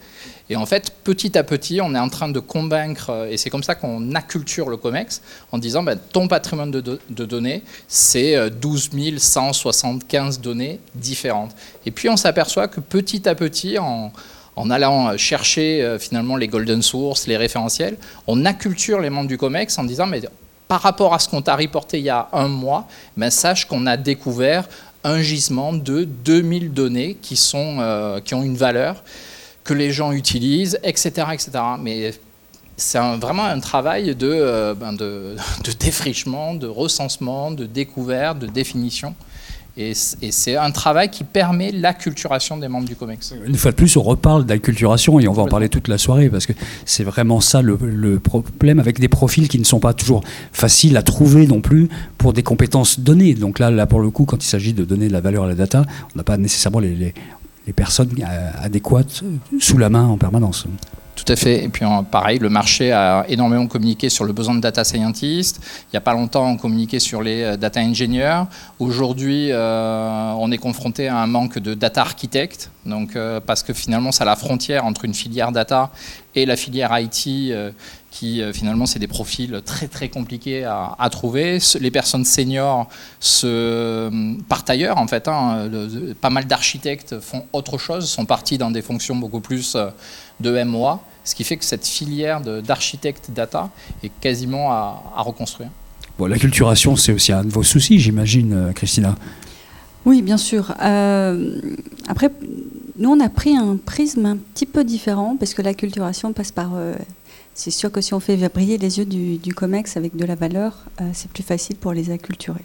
Et 0.49 0.55
en 0.55 0.65
fait, 0.65 0.93
petit 1.03 1.37
à 1.37 1.43
petit, 1.43 1.79
on 1.81 1.93
est 1.93 1.99
en 1.99 2.09
train 2.09 2.29
de 2.29 2.39
convaincre, 2.39 3.27
et 3.29 3.37
c'est 3.37 3.51
comme 3.51 3.63
ça 3.63 3.75
qu'on 3.75 4.15
acculture 4.15 4.69
le 4.69 4.77
COMEX, 4.77 5.21
en 5.51 5.59
disant 5.59 5.83
ben, 5.83 5.97
ton 6.11 6.27
patrimoine 6.27 6.71
de, 6.71 6.99
données, 7.09 7.63
c'est 7.87 8.49
12 8.49 8.89
euh, 8.93 9.17
175 9.19 10.41
données 10.41 10.79
différentes. 10.95 11.55
Et 11.85 11.91
puis 11.91 12.09
on 12.09 12.17
s'aperçoit 12.17 12.67
que 12.67 12.79
petit 12.79 13.29
à 13.29 13.35
petit, 13.35 13.77
en, 13.77 14.11
allant 14.71 15.15
chercher 15.17 15.83
euh, 15.83 15.99
finalement 15.99 16.35
les 16.35 16.47
golden 16.47 16.81
sources, 16.81 17.27
les 17.27 17.37
référentiels, 17.37 17.97
on 18.27 18.43
acculture 18.45 18.99
les 18.99 19.09
membres 19.09 19.29
du 19.29 19.37
COMEX 19.37 19.77
en 19.77 19.83
disant 19.83 20.07
mais 20.07 20.21
par 20.67 20.81
rapport 20.81 21.13
à 21.13 21.19
ce 21.19 21.29
qu'on 21.29 21.41
t'a 21.41 21.55
reporté 21.55 21.99
il 21.99 22.05
y 22.05 22.09
a 22.09 22.27
un 22.33 22.47
mois, 22.47 22.87
ben, 23.15 23.29
sache 23.29 23.65
qu'on 23.65 23.85
a 23.85 23.97
découvert 23.97 24.67
un 25.03 25.21
gisement 25.21 25.73
de 25.73 26.03
2000 26.03 26.73
données 26.73 27.17
euh, 27.53 28.19
qui 28.19 28.33
ont 28.33 28.43
une 28.43 28.57
valeur 28.57 29.03
que 29.69 29.75
les 29.75 29.91
gens 29.91 30.11
utilisent, 30.11 30.79
etc. 30.83 31.27
etc. 31.31 31.51
Mais 31.79 32.11
c'est 32.75 32.97
vraiment 33.17 33.45
un 33.45 33.59
travail 33.59 34.15
de, 34.15 34.27
euh, 34.27 34.73
ben 34.73 34.93
de, 34.93 35.35
de, 35.63 35.71
défrichement, 35.79 36.55
de 36.55 36.65
recensement, 36.65 37.51
de 37.51 37.67
découverte, 37.67 38.39
de 38.39 38.47
définition. 38.47 39.13
Et 39.77 39.93
c'est 39.93 40.57
un 40.57 40.71
travail 40.71 41.09
qui 41.09 41.23
permet 41.23 41.71
l'acculturation 41.71 42.57
des 42.57 42.67
membres 42.67 42.87
du 42.87 42.97
COMEX. 42.97 43.35
Une 43.45 43.55
fois 43.55 43.71
de 43.71 43.77
plus, 43.77 43.95
on 43.95 44.01
reparle 44.01 44.45
d'acculturation 44.45 45.21
et 45.21 45.27
on 45.29 45.31
va 45.31 45.43
en 45.43 45.47
parler 45.47 45.69
toute 45.69 45.87
la 45.87 45.97
soirée 45.97 46.29
parce 46.29 46.45
que 46.45 46.51
c'est 46.83 47.05
vraiment 47.05 47.39
ça 47.39 47.61
le, 47.61 47.77
le, 47.81 48.19
problème 48.19 48.79
avec 48.79 48.99
des 48.99 49.07
profils 49.07 49.47
qui 49.47 49.57
ne 49.57 49.63
sont 49.63 49.79
pas 49.79 49.93
toujours 49.93 50.21
faciles 50.51 50.97
à 50.97 51.01
trouver 51.01 51.47
non 51.47 51.61
plus 51.61 51.87
pour 52.17 52.33
des 52.33 52.43
compétences 52.43 52.99
données. 52.99 53.35
Donc 53.35 53.59
là, 53.59 53.71
là 53.71 53.85
pour 53.85 54.01
le 54.01 54.09
coup, 54.09 54.25
quand 54.25 54.43
il 54.43 54.47
s'agit 54.47 54.73
de 54.73 54.83
donner 54.83 55.07
de 55.07 55.13
la 55.13 55.21
valeur 55.21 55.45
à 55.45 55.47
la 55.47 55.55
data, 55.55 55.85
on 56.13 56.17
n'a 56.17 56.23
pas 56.23 56.35
nécessairement 56.35 56.79
les, 56.79 56.95
les, 56.95 57.13
les 57.67 57.73
personnes 57.73 58.09
euh, 58.19 58.51
adéquates 58.61 59.23
sous 59.59 59.77
la 59.77 59.89
main 59.89 60.05
en 60.05 60.17
permanence. 60.17 60.65
Tout 61.15 61.33
à 61.33 61.35
fait. 61.35 61.65
Et 61.65 61.69
puis 61.69 61.85
pareil, 62.09 62.39
le 62.39 62.49
marché 62.49 62.93
a 62.93 63.25
énormément 63.27 63.67
communiqué 63.67 64.07
sur 64.07 64.23
le 64.23 64.31
besoin 64.31 64.55
de 64.55 64.61
data 64.61 64.85
scientists. 64.85 65.59
Il 65.83 65.89
n'y 65.93 65.97
a 65.97 66.01
pas 66.01 66.13
longtemps, 66.13 66.47
on 66.49 66.57
communiquait 66.57 66.99
sur 66.99 67.21
les 67.21 67.43
euh, 67.43 67.57
data 67.57 67.81
engineers. 67.81 68.43
Aujourd'hui, 68.79 69.49
euh, 69.51 70.33
on 70.37 70.49
est 70.51 70.57
confronté 70.57 71.09
à 71.09 71.17
un 71.17 71.27
manque 71.27 71.59
de 71.59 71.73
data 71.73 72.01
architectes. 72.01 72.71
Donc, 72.85 73.15
parce 73.45 73.61
que 73.61 73.73
finalement, 73.73 74.11
c'est 74.11 74.25
la 74.25 74.35
frontière 74.35 74.83
entre 74.85 75.05
une 75.05 75.13
filière 75.13 75.51
data 75.51 75.91
et 76.33 76.47
la 76.47 76.55
filière 76.55 76.97
IT 76.97 77.53
qui 78.11 78.41
euh, 78.41 78.53
finalement 78.53 78.85
c'est 78.85 78.99
des 78.99 79.07
profils 79.07 79.61
très 79.65 79.87
très 79.87 80.09
compliqués 80.09 80.65
à, 80.65 81.09
trouver. 81.11 81.59
Les 81.79 81.91
personnes 81.91 82.25
seniors 82.25 82.87
se 83.19 83.47
euh, 83.47 84.33
partent 84.47 84.69
ailleurs 84.69 84.97
en 84.97 85.07
fait. 85.07 85.27
Hein. 85.27 85.69
pas 86.21 86.29
mal 86.29 86.45
d'architectes 86.45 87.19
font 87.19 87.45
autre 87.53 87.77
chose, 87.77 88.09
sont 88.09 88.25
partis 88.25 88.57
dans 88.57 88.71
des 88.71 88.81
fonctions 88.81 89.15
beaucoup 89.15 89.39
plus 89.39 89.75
euh, 89.75 89.89
de 90.39 90.63
MOA, 90.63 91.01
ce 91.23 91.35
qui 91.35 91.43
fait 91.43 91.57
que 91.57 91.65
cette 91.65 91.85
filière 91.85 92.41
d'architecte 92.41 93.31
data 93.31 93.69
est 94.03 94.11
quasiment 94.21 94.71
à, 94.71 95.01
reconstruire. 95.17 95.69
Bon, 96.17 96.25
l'acculturation, 96.25 96.95
c'est 96.95 97.11
aussi 97.11 97.31
un 97.31 97.43
de 97.43 97.49
vos 97.49 97.63
soucis, 97.63 97.99
j'imagine, 97.99 98.71
Christina. 98.73 99.15
Oui, 100.05 100.21
bien 100.21 100.37
sûr. 100.37 100.71
après, 100.71 102.29
nous, 102.99 103.09
on 103.09 103.19
a 103.19 103.29
pris 103.29 103.55
un 103.55 103.77
prisme 103.77 104.25
un 104.25 104.37
petit 104.37 104.65
peu 104.65 104.83
différent 104.83 105.35
parce 105.37 105.53
que 105.53 105.61
l'acculturation 105.61 106.33
passe 106.33 106.51
par 106.51 106.73
c'est 107.59 107.71
sûr 107.71 107.91
que 107.91 107.99
si 107.99 108.13
on 108.13 108.21
fait 108.21 108.37
briller 108.47 108.77
les 108.77 108.99
yeux 108.99 109.05
du, 109.05 109.53
COMEX 109.53 109.97
avec 109.97 110.15
de 110.15 110.23
la 110.23 110.35
valeur, 110.35 110.85
euh, 111.01 111.09
c'est 111.11 111.29
plus 111.29 111.43
facile 111.43 111.75
pour 111.75 111.91
les 111.91 112.09
acculturer. 112.09 112.63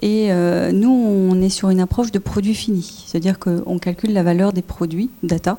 Et 0.00 0.32
euh, 0.32 0.72
nous, 0.72 0.88
on 0.90 1.42
est 1.42 1.50
sur 1.50 1.68
une 1.68 1.80
approche 1.80 2.12
de 2.12 2.18
produit 2.18 2.54
fini, 2.54 3.04
c'est-à-dire 3.06 3.38
qu'on 3.38 3.78
calcule 3.78 4.14
la 4.14 4.22
valeur 4.22 4.54
des 4.54 4.62
produits, 4.62 5.10
data, 5.22 5.58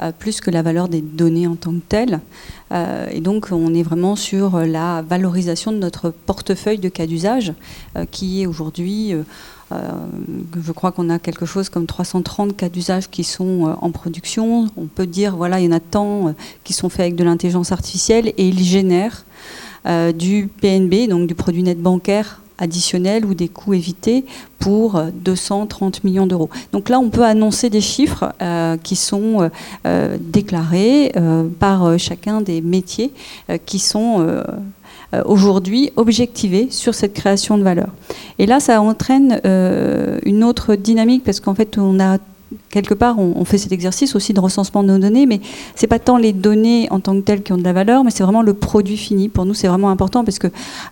euh, 0.00 0.12
plus 0.18 0.40
que 0.40 0.50
la 0.50 0.62
valeur 0.62 0.88
des 0.88 1.02
données 1.02 1.46
en 1.46 1.56
tant 1.56 1.72
que 1.72 1.82
telles. 1.86 2.20
et 3.12 3.20
donc, 3.20 3.48
on 3.52 3.74
est 3.74 3.82
vraiment 3.82 4.16
sur 4.16 4.60
la 4.60 5.02
valorisation 5.02 5.70
de 5.70 5.76
notre 5.76 6.08
portefeuille 6.10 6.78
de 6.78 6.88
cas 6.88 7.06
d'usage, 7.06 7.52
qui 8.10 8.42
est 8.42 8.46
aujourd'hui 8.46 9.12
euh, 9.12 9.22
je 9.70 10.72
crois 10.72 10.92
qu'on 10.92 11.10
a 11.10 11.18
quelque 11.18 11.46
chose 11.46 11.68
comme 11.68 11.86
330 11.86 12.56
cas 12.56 12.68
d'usage 12.68 13.08
qui 13.08 13.24
sont 13.24 13.68
euh, 13.68 13.74
en 13.80 13.90
production. 13.90 14.68
On 14.76 14.86
peut 14.86 15.06
dire, 15.06 15.36
voilà, 15.36 15.60
il 15.60 15.66
y 15.66 15.68
en 15.68 15.76
a 15.76 15.80
tant 15.80 16.28
euh, 16.28 16.32
qui 16.64 16.72
sont 16.72 16.88
faits 16.88 17.00
avec 17.00 17.16
de 17.16 17.24
l'intelligence 17.24 17.72
artificielle 17.72 18.28
et 18.28 18.48
ils 18.48 18.62
génèrent 18.62 19.24
du 20.16 20.50
PNB, 20.60 21.08
donc 21.08 21.28
du 21.28 21.36
produit 21.36 21.62
net 21.62 21.80
bancaire 21.80 22.40
additionnel 22.58 23.24
ou 23.24 23.34
des 23.34 23.46
coûts 23.46 23.72
évités 23.72 24.24
pour 24.58 25.00
230 25.00 26.02
millions 26.02 26.26
d'euros. 26.26 26.50
Donc 26.72 26.88
là, 26.88 26.98
on 26.98 27.08
peut 27.08 27.24
annoncer 27.24 27.70
des 27.70 27.80
chiffres 27.80 28.32
qui 28.82 28.96
sont 28.96 29.48
déclarés 30.18 31.12
par 31.60 32.00
chacun 32.00 32.40
des 32.40 32.62
métiers 32.62 33.12
qui 33.64 33.78
sont 33.78 34.42
euh, 35.14 35.22
aujourd'hui 35.24 35.92
objectiver 35.96 36.68
sur 36.70 36.94
cette 36.94 37.14
création 37.14 37.58
de 37.58 37.62
valeur. 37.62 37.88
Et 38.38 38.46
là, 38.46 38.60
ça 38.60 38.80
entraîne 38.80 39.40
euh, 39.44 40.18
une 40.24 40.42
autre 40.42 40.74
dynamique 40.74 41.22
parce 41.24 41.40
qu'en 41.40 41.54
fait, 41.54 41.78
on 41.78 42.00
a 42.00 42.18
quelque 42.70 42.94
part, 42.94 43.18
on, 43.18 43.44
fait 43.44 43.58
cet 43.58 43.72
exercice 43.72 44.14
aussi 44.14 44.32
de 44.32 44.40
recensement 44.40 44.82
de 44.82 44.88
nos 44.88 44.98
données, 44.98 45.26
mais 45.26 45.40
c'est 45.74 45.86
pas 45.86 45.98
tant 45.98 46.16
les 46.16 46.32
données 46.32 46.88
en 46.90 47.00
tant 47.00 47.14
que 47.14 47.20
telles 47.20 47.42
qui 47.42 47.52
ont 47.52 47.58
de 47.58 47.64
la 47.64 47.72
valeur, 47.72 48.04
mais 48.04 48.10
c'est 48.10 48.22
vraiment 48.22 48.42
le 48.42 48.54
produit 48.54 48.96
fini. 48.96 49.28
Pour 49.28 49.46
nous, 49.46 49.54
c'est 49.54 49.68
vraiment 49.68 49.90
important 49.90 50.24
parce 50.24 50.38
que 50.38 50.48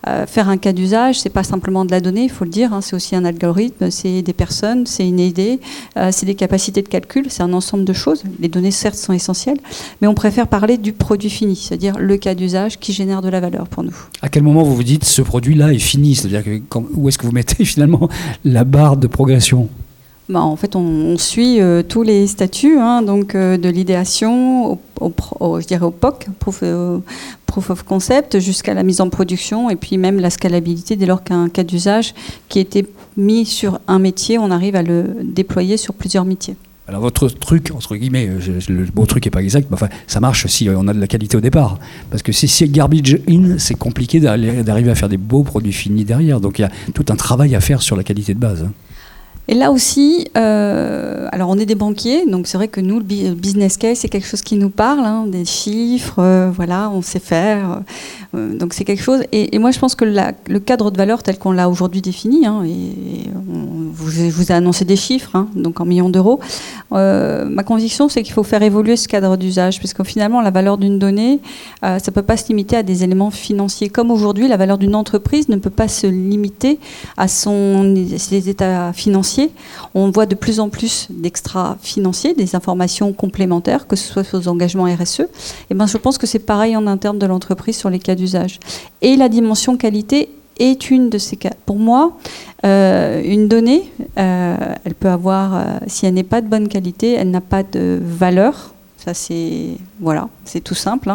euh, 0.07 0.25
faire 0.25 0.49
un 0.49 0.57
cas 0.57 0.73
d'usage, 0.73 1.19
c'est 1.19 1.29
pas 1.29 1.43
simplement 1.43 1.85
de 1.85 1.91
la 1.91 2.01
donnée, 2.01 2.23
il 2.23 2.29
faut 2.29 2.45
le 2.45 2.49
dire, 2.49 2.73
hein, 2.73 2.81
c'est 2.81 2.95
aussi 2.95 3.15
un 3.15 3.25
algorithme, 3.25 3.89
c'est 3.89 4.21
des 4.21 4.33
personnes, 4.33 4.85
c'est 4.85 5.07
une 5.07 5.19
idée, 5.19 5.59
euh, 5.97 6.09
c'est 6.11 6.25
des 6.25 6.35
capacités 6.35 6.81
de 6.81 6.87
calcul, 6.87 7.25
c'est 7.29 7.43
un 7.43 7.53
ensemble 7.53 7.85
de 7.85 7.93
choses. 7.93 8.23
Les 8.39 8.47
données, 8.47 8.71
certes, 8.71 8.95
sont 8.95 9.13
essentielles, 9.13 9.59
mais 10.01 10.07
on 10.07 10.13
préfère 10.13 10.47
parler 10.47 10.77
du 10.77 10.93
produit 10.93 11.29
fini, 11.29 11.55
c'est-à-dire 11.55 11.97
le 11.99 12.17
cas 12.17 12.35
d'usage 12.35 12.79
qui 12.79 12.93
génère 12.93 13.21
de 13.21 13.29
la 13.29 13.39
valeur 13.39 13.67
pour 13.67 13.83
nous. 13.83 13.95
À 14.21 14.29
quel 14.29 14.43
moment 14.43 14.63
vous 14.63 14.75
vous 14.75 14.83
dites 14.83 15.05
ce 15.05 15.21
produit-là 15.21 15.73
est 15.73 15.79
fini? 15.79 16.15
C'est-à-dire 16.15 16.59
où 16.93 17.07
est-ce 17.07 17.17
que 17.17 17.25
vous 17.25 17.33
mettez 17.33 17.63
finalement 17.65 18.09
la 18.43 18.63
barre 18.63 18.97
de 18.97 19.07
progression? 19.07 19.69
Bah, 20.27 20.41
en 20.41 20.55
fait, 20.55 20.75
on, 20.75 21.17
suit 21.17 21.61
euh, 21.61 21.83
tous 21.83 22.01
les 22.01 22.25
statuts, 22.25 22.79
hein, 22.79 23.03
donc 23.03 23.35
euh, 23.35 23.57
de 23.57 23.69
l'idéation 23.69 24.79
au, 24.99 25.59
je 25.59 25.67
dirais 25.67 25.85
au 25.85 25.91
POC, 25.91 26.25
euh, 26.63 26.97
proof, 27.45 27.69
of 27.69 27.83
Concept, 27.83 28.39
jusqu'à 28.39 28.73
la 28.73 28.81
mise 28.81 29.01
en 29.01 29.09
production, 29.09 29.69
et 29.69 29.75
puis 29.75 29.97
même 29.97 30.19
la 30.19 30.31
scalabilité 30.31 30.95
dès 30.95 31.05
lors 31.05 31.23
qu'un 31.23 31.47
cas 31.47 31.63
d'usage 31.63 32.15
qui 32.49 32.59
était 32.59 32.87
mis 33.17 33.45
sur 33.45 33.79
un 33.87 33.99
métier, 33.99 34.39
on 34.39 34.49
arrive 34.49 34.75
à 34.75 34.81
le 34.81 35.15
déployer 35.21 35.77
sur 35.77 35.93
plusieurs 35.93 36.25
métiers. 36.25 36.55
Alors 36.87 37.01
votre 37.01 37.27
truc, 37.29 37.71
entre 37.73 37.95
guillemets, 37.95 38.29
le 38.67 38.85
beau 38.85 39.05
truc 39.05 39.25
n'est 39.25 39.31
pas 39.31 39.41
exact, 39.41 39.67
mais 39.69 39.75
enfin, 39.75 39.89
ça 40.07 40.19
marche 40.19 40.45
si 40.47 40.69
on 40.69 40.87
a 40.87 40.93
de 40.93 40.99
la 40.99 41.07
qualité 41.07 41.37
au 41.37 41.41
départ. 41.41 41.79
Parce 42.11 42.21
que 42.21 42.31
si 42.31 42.47
c'est 42.47 42.67
garbage 42.67 43.19
in, 43.27 43.57
c'est 43.57 43.73
compliqué 43.75 44.19
d'arriver 44.19 44.91
à 44.91 44.95
faire 44.95 45.09
des 45.09 45.17
beaux 45.17 45.43
produits 45.43 45.73
finis 45.73 46.05
derrière. 46.05 46.39
Donc 46.39 46.59
il 46.59 46.63
y 46.63 46.65
a 46.65 46.71
tout 46.93 47.05
un 47.09 47.15
travail 47.15 47.55
à 47.55 47.59
faire 47.59 47.81
sur 47.81 47.95
la 47.95 48.03
qualité 48.03 48.35
de 48.35 48.39
base. 48.39 48.67
Et 49.47 49.53
là 49.53 49.71
aussi, 49.71 50.27
euh, 50.37 51.27
alors 51.31 51.49
on 51.49 51.57
est 51.57 51.67
des 51.67 51.75
banquiers, 51.75 52.25
donc 52.25 52.47
c'est 52.47 52.57
vrai 52.57 52.67
que 52.67 52.81
nous, 52.81 52.97
le 52.97 53.33
business 53.33 53.77
case, 53.77 53.99
c'est 53.99 54.09
quelque 54.09 54.25
chose 54.25 54.41
qui 54.41 54.55
nous 54.55 54.71
parle, 54.71 55.05
hein, 55.05 55.25
des 55.27 55.45
chiffres, 55.45 56.19
euh, 56.19 56.49
voilà, 56.51 56.89
on 56.89 57.03
sait 57.03 57.19
faire. 57.19 57.81
Euh, 58.33 58.57
donc 58.57 58.73
c'est 58.73 58.85
quelque 58.85 59.03
chose. 59.03 59.21
Et, 59.31 59.59
moi, 59.59 59.69
je 59.69 59.77
pense 59.77 59.93
que 59.93 60.05
le 60.05 60.59
cadre 60.59 60.89
de 60.89 60.97
valeur 60.97 61.21
tel 61.21 61.37
qu'on 61.37 61.51
l'a 61.51 61.69
aujourd'hui 61.69 62.01
défini, 62.01 62.47
hein, 62.47 62.63
et 62.65 63.29
je 64.07 64.29
vous 64.29 64.51
ai 64.51 64.55
annoncé 64.55 64.83
des 64.83 64.95
chiffres, 64.95 65.35
hein, 65.35 65.47
donc 65.55 65.79
en 65.79 65.85
millions 65.85 66.09
d'euros. 66.09 66.39
ma 66.91 67.63
conviction, 67.63 68.09
c'est 68.09 68.23
qu'il 68.23 68.33
faut 68.33 68.43
faire 68.43 68.63
évoluer 68.63 68.95
ce 68.95 69.07
cadre 69.07 69.37
d'usage, 69.37 69.77
puisque 69.77 70.03
finalement, 70.03 70.41
la 70.41 70.51
valeur 70.51 70.79
d'une 70.79 70.97
donnée, 70.97 71.39
ça 71.81 71.97
ne 71.97 72.11
peut 72.11 72.23
pas 72.23 72.37
se 72.37 72.47
limiter 72.47 72.77
à 72.77 72.83
des 72.83 73.03
éléments 73.03 73.31
financiers. 73.31 73.89
Comme 73.89 74.09
aujourd'hui, 74.09 74.47
la 74.47 74.57
valeur 74.57 74.77
d'une 74.77 74.95
entreprise 74.95 75.49
ne 75.49 75.57
peut 75.57 75.69
pas 75.69 75.87
se 75.87 76.07
limiter 76.07 76.79
à 77.17 77.27
son, 77.27 77.95
ses 78.17 78.49
états 78.49 78.91
financiers 78.93 79.34
on 79.93 80.09
voit 80.11 80.25
de 80.25 80.35
plus 80.35 80.59
en 80.59 80.69
plus 80.69 81.07
d'extra 81.09 81.77
financiers, 81.81 82.33
des 82.33 82.55
informations 82.55 83.13
complémentaires, 83.13 83.87
que 83.87 83.95
ce 83.95 84.11
soit 84.11 84.23
sur 84.23 84.37
les 84.37 84.47
engagements 84.47 84.85
RSE. 84.85 85.21
Et 85.69 85.73
ben, 85.73 85.87
je 85.87 85.97
pense 85.97 86.17
que 86.17 86.27
c'est 86.27 86.39
pareil 86.39 86.75
en 86.75 86.87
interne 86.87 87.19
de 87.19 87.25
l'entreprise 87.25 87.77
sur 87.77 87.89
les 87.89 87.99
cas 87.99 88.15
d'usage. 88.15 88.59
Et 89.01 89.15
la 89.15 89.29
dimension 89.29 89.77
qualité 89.77 90.29
est 90.59 90.89
une 90.89 91.09
de 91.09 91.17
ces 91.17 91.35
cas. 91.35 91.53
Pour 91.65 91.77
moi, 91.77 92.17
euh, 92.65 93.21
une 93.23 93.47
donnée, 93.47 93.91
euh, 94.17 94.55
elle 94.83 94.95
peut 94.95 95.09
avoir, 95.09 95.55
euh, 95.55 95.63
si 95.87 96.05
elle 96.05 96.13
n'est 96.13 96.23
pas 96.23 96.41
de 96.41 96.47
bonne 96.47 96.67
qualité, 96.67 97.13
elle 97.13 97.31
n'a 97.31 97.41
pas 97.41 97.63
de 97.63 97.99
valeur. 98.01 98.73
Ça, 98.97 99.13
c'est 99.13 99.77
voilà, 99.99 100.29
c'est 100.45 100.61
tout 100.61 100.73
simple. 100.73 101.11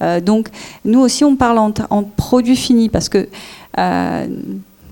Hein. 0.00 0.20
donc, 0.20 0.48
nous 0.84 1.00
aussi, 1.00 1.24
on 1.24 1.36
parle 1.36 1.58
en, 1.58 1.74
en 1.90 2.02
produit 2.02 2.56
fini 2.56 2.88
parce 2.88 3.10
que 3.10 3.28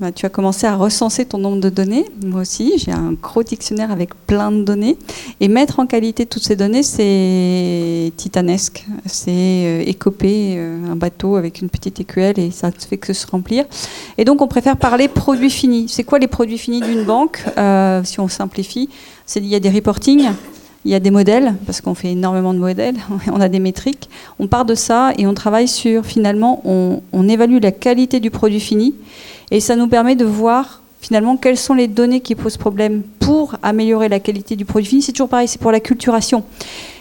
bah, 0.01 0.11
tu 0.11 0.27
as 0.27 0.29
commencé 0.29 0.67
à 0.67 0.75
recenser 0.75 1.25
ton 1.25 1.39
nombre 1.39 1.61
de 1.61 1.69
données. 1.69 2.07
Moi 2.25 2.41
aussi, 2.41 2.75
j'ai 2.77 2.93
un 2.93 3.13
gros 3.13 3.43
dictionnaire 3.43 3.91
avec 3.91 4.15
plein 4.27 4.51
de 4.51 4.63
données. 4.63 4.97
Et 5.41 5.49
mettre 5.49 5.81
en 5.81 5.87
qualité 5.87 6.27
toutes 6.27 6.43
ces 6.43 6.57
données, 6.57 6.83
c'est 6.83 8.13
titanesque. 8.17 8.85
C'est 9.07 9.31
euh, 9.31 9.83
écoper 9.87 10.55
euh, 10.57 10.91
un 10.91 10.97
bateau 10.97 11.37
avec 11.37 11.61
une 11.61 11.69
petite 11.69 12.01
écuelle 12.01 12.39
et 12.39 12.51
ça 12.51 12.71
fait 12.73 12.97
que 12.97 13.13
se 13.13 13.27
remplir. 13.27 13.65
Et 14.19 14.25
donc, 14.25 14.41
on 14.43 14.49
préfère 14.49 14.77
parler 14.77 15.09
produits 15.09 15.51
finis. 15.51 15.87
C'est 15.89 16.05
quoi 16.05 16.19
les 16.19 16.29
produits 16.29 16.59
finis 16.59 16.81
d'une 16.81 17.05
banque 17.05 17.45
euh, 17.59 18.03
Si 18.05 18.19
on 18.19 18.29
simplifie, 18.29 18.89
il 19.37 19.47
y 19.47 19.55
a 19.55 19.61
des 19.61 19.71
reportings? 19.71 20.31
Il 20.85 20.91
y 20.91 20.95
a 20.95 21.01
des 21.01 21.11
modèles, 21.11 21.55
parce 21.65 21.81
qu'on 21.81 21.95
fait 21.95 22.11
énormément 22.11 22.55
de 22.55 22.59
modèles, 22.59 22.97
on 23.33 23.41
a 23.41 23.49
des 23.49 23.61
métriques. 23.61 24.09
On 24.39 24.49
part 24.49 24.65
de 24.65 24.75
ça 24.75 25.13
et 25.17 25.27
on 25.27 25.35
travaille 25.35 25.69
sur, 25.69 26.05
finalement, 26.05 26.61
on, 26.65 27.29
évalue 27.29 27.59
la 27.63 27.71
qualité 27.71 28.21
du 28.21 28.31
produit 28.31 28.61
fini 28.61 28.95
et 29.51 29.61
ça 29.61 29.77
nous 29.77 29.87
permet 29.87 30.17
de 30.17 30.25
voir 30.25 30.83
finalement 31.01 31.37
quelles 31.37 31.57
sont 31.57 31.75
les 31.75 31.89
données 31.89 32.21
qui 32.21 32.35
posent 32.35 32.57
problème 32.57 33.03
pour 33.21 33.57
améliorer 33.63 34.09
la 34.09 34.21
qualité 34.21 34.57
du 34.57 34.65
produit 34.65 34.89
fini. 34.89 35.03
C'est 35.03 35.13
toujours 35.13 35.29
pareil, 35.29 35.49
c'est 35.49 35.61
pour 35.61 35.73
la 35.73 35.81
culturation. 35.81 36.45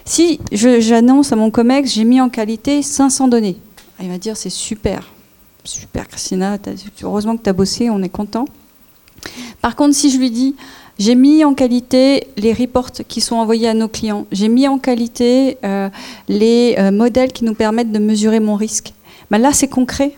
Si 0.05 0.39
j'annonce 0.51 1.31
à 1.31 1.35
mon 1.35 1.51
COMEX, 1.51 1.93
j'ai 1.93 2.03
mis 2.03 2.21
en 2.21 2.29
qualité 2.29 2.81
500 2.81 3.27
données, 3.27 3.57
il 4.01 4.09
va 4.09 4.17
dire 4.17 4.37
c'est 4.37 4.49
super, 4.49 5.11
super 5.63 6.07
Christina, 6.07 6.57
heureusement 7.03 7.35
que 7.35 7.43
tu 7.43 7.49
as 7.49 7.53
bossé, 7.53 7.89
on 7.89 8.01
est 8.01 8.09
content. 8.09 8.45
Par 9.61 9.75
contre, 9.75 9.95
si 9.95 10.09
je 10.09 10.17
lui 10.17 10.31
dis, 10.31 10.55
j'ai 10.99 11.15
mis 11.15 11.43
en 11.43 11.53
qualité 11.53 12.27
les 12.37 12.53
reports 12.53 12.91
qui 12.91 13.21
sont 13.21 13.35
envoyés 13.35 13.67
à 13.67 13.73
nos 13.73 13.87
clients, 13.87 14.25
j'ai 14.31 14.47
mis 14.47 14.67
en 14.67 14.77
qualité 14.77 15.57
euh, 15.63 15.89
les 16.27 16.75
euh, 16.77 16.91
modèles 16.91 17.31
qui 17.31 17.43
nous 17.43 17.53
permettent 17.53 17.91
de 17.91 17.99
mesurer 17.99 18.39
mon 18.39 18.55
risque, 18.55 18.93
ben 19.29 19.37
là 19.37 19.53
c'est 19.53 19.67
concret, 19.67 20.15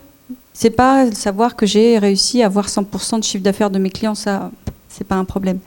c'est 0.53 0.69
pas 0.69 1.11
savoir 1.11 1.55
que 1.55 1.65
j'ai 1.65 1.97
réussi 1.97 2.43
à 2.43 2.45
avoir 2.45 2.67
100% 2.67 3.19
de 3.19 3.23
chiffre 3.23 3.43
d'affaires 3.43 3.69
de 3.69 3.79
mes 3.79 3.89
clients, 3.89 4.15
ça, 4.15 4.51
c'est 4.87 5.07
pas 5.07 5.15
un 5.15 5.25
problème. 5.25 5.59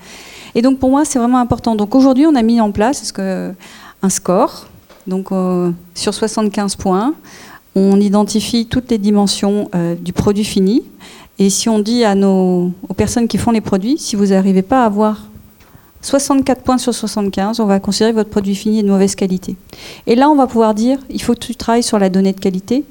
Et 0.55 0.63
donc 0.63 0.79
pour 0.79 0.91
moi, 0.91 1.05
c'est 1.05 1.19
vraiment 1.19 1.39
important. 1.39 1.75
Donc 1.75 1.95
aujourd'hui, 1.95 2.27
on 2.27 2.35
a 2.35 2.43
mis 2.43 2.61
en 2.61 2.73
place 2.73 3.13
que, 3.13 3.53
un 4.03 4.09
score, 4.09 4.67
donc 5.07 5.33
euh, 5.33 5.71
sur 5.95 6.15
75 6.15 6.77
points, 6.77 7.15
on 7.75 8.01
identifie 8.01 8.67
toutes 8.67 8.91
les 8.91 8.99
dimensions 8.99 9.69
euh, 9.75 9.95
du 9.95 10.13
produit 10.13 10.45
fini. 10.45 10.83
Et 11.39 11.51
si 11.51 11.69
on 11.69 11.79
dit 11.79 12.05
à 12.05 12.15
nos, 12.15 12.73
aux 12.89 12.95
personnes 12.95 13.29
qui 13.29 13.39
font 13.39 13.51
les 13.51 13.61
produits, 13.61 13.99
si 13.99 14.17
vous 14.17 14.27
n'arrivez 14.27 14.63
pas 14.63 14.83
à 14.83 14.87
avoir 14.87 15.27
64 16.01 16.63
points 16.63 16.79
sur 16.79 16.95
75, 16.95 17.61
on 17.61 17.67
va 17.67 17.81
considérer 17.81 18.13
que 18.13 18.17
votre 18.17 18.31
produit 18.31 18.55
fini 18.55 18.79
est 18.79 18.83
de 18.83 18.89
mauvaise 18.89 19.15
qualité. 19.15 19.57
Et 20.07 20.15
là, 20.15 20.31
on 20.31 20.37
va 20.37 20.47
pouvoir 20.47 20.75
dire, 20.75 20.99
il 21.11 21.21
faut 21.21 21.35
que 21.35 21.41
tu 21.41 21.55
travailles 21.55 21.83
sur 21.83 21.99
la 21.99 22.09
donnée 22.09 22.33
de 22.33 22.41
qualité, 22.41 22.85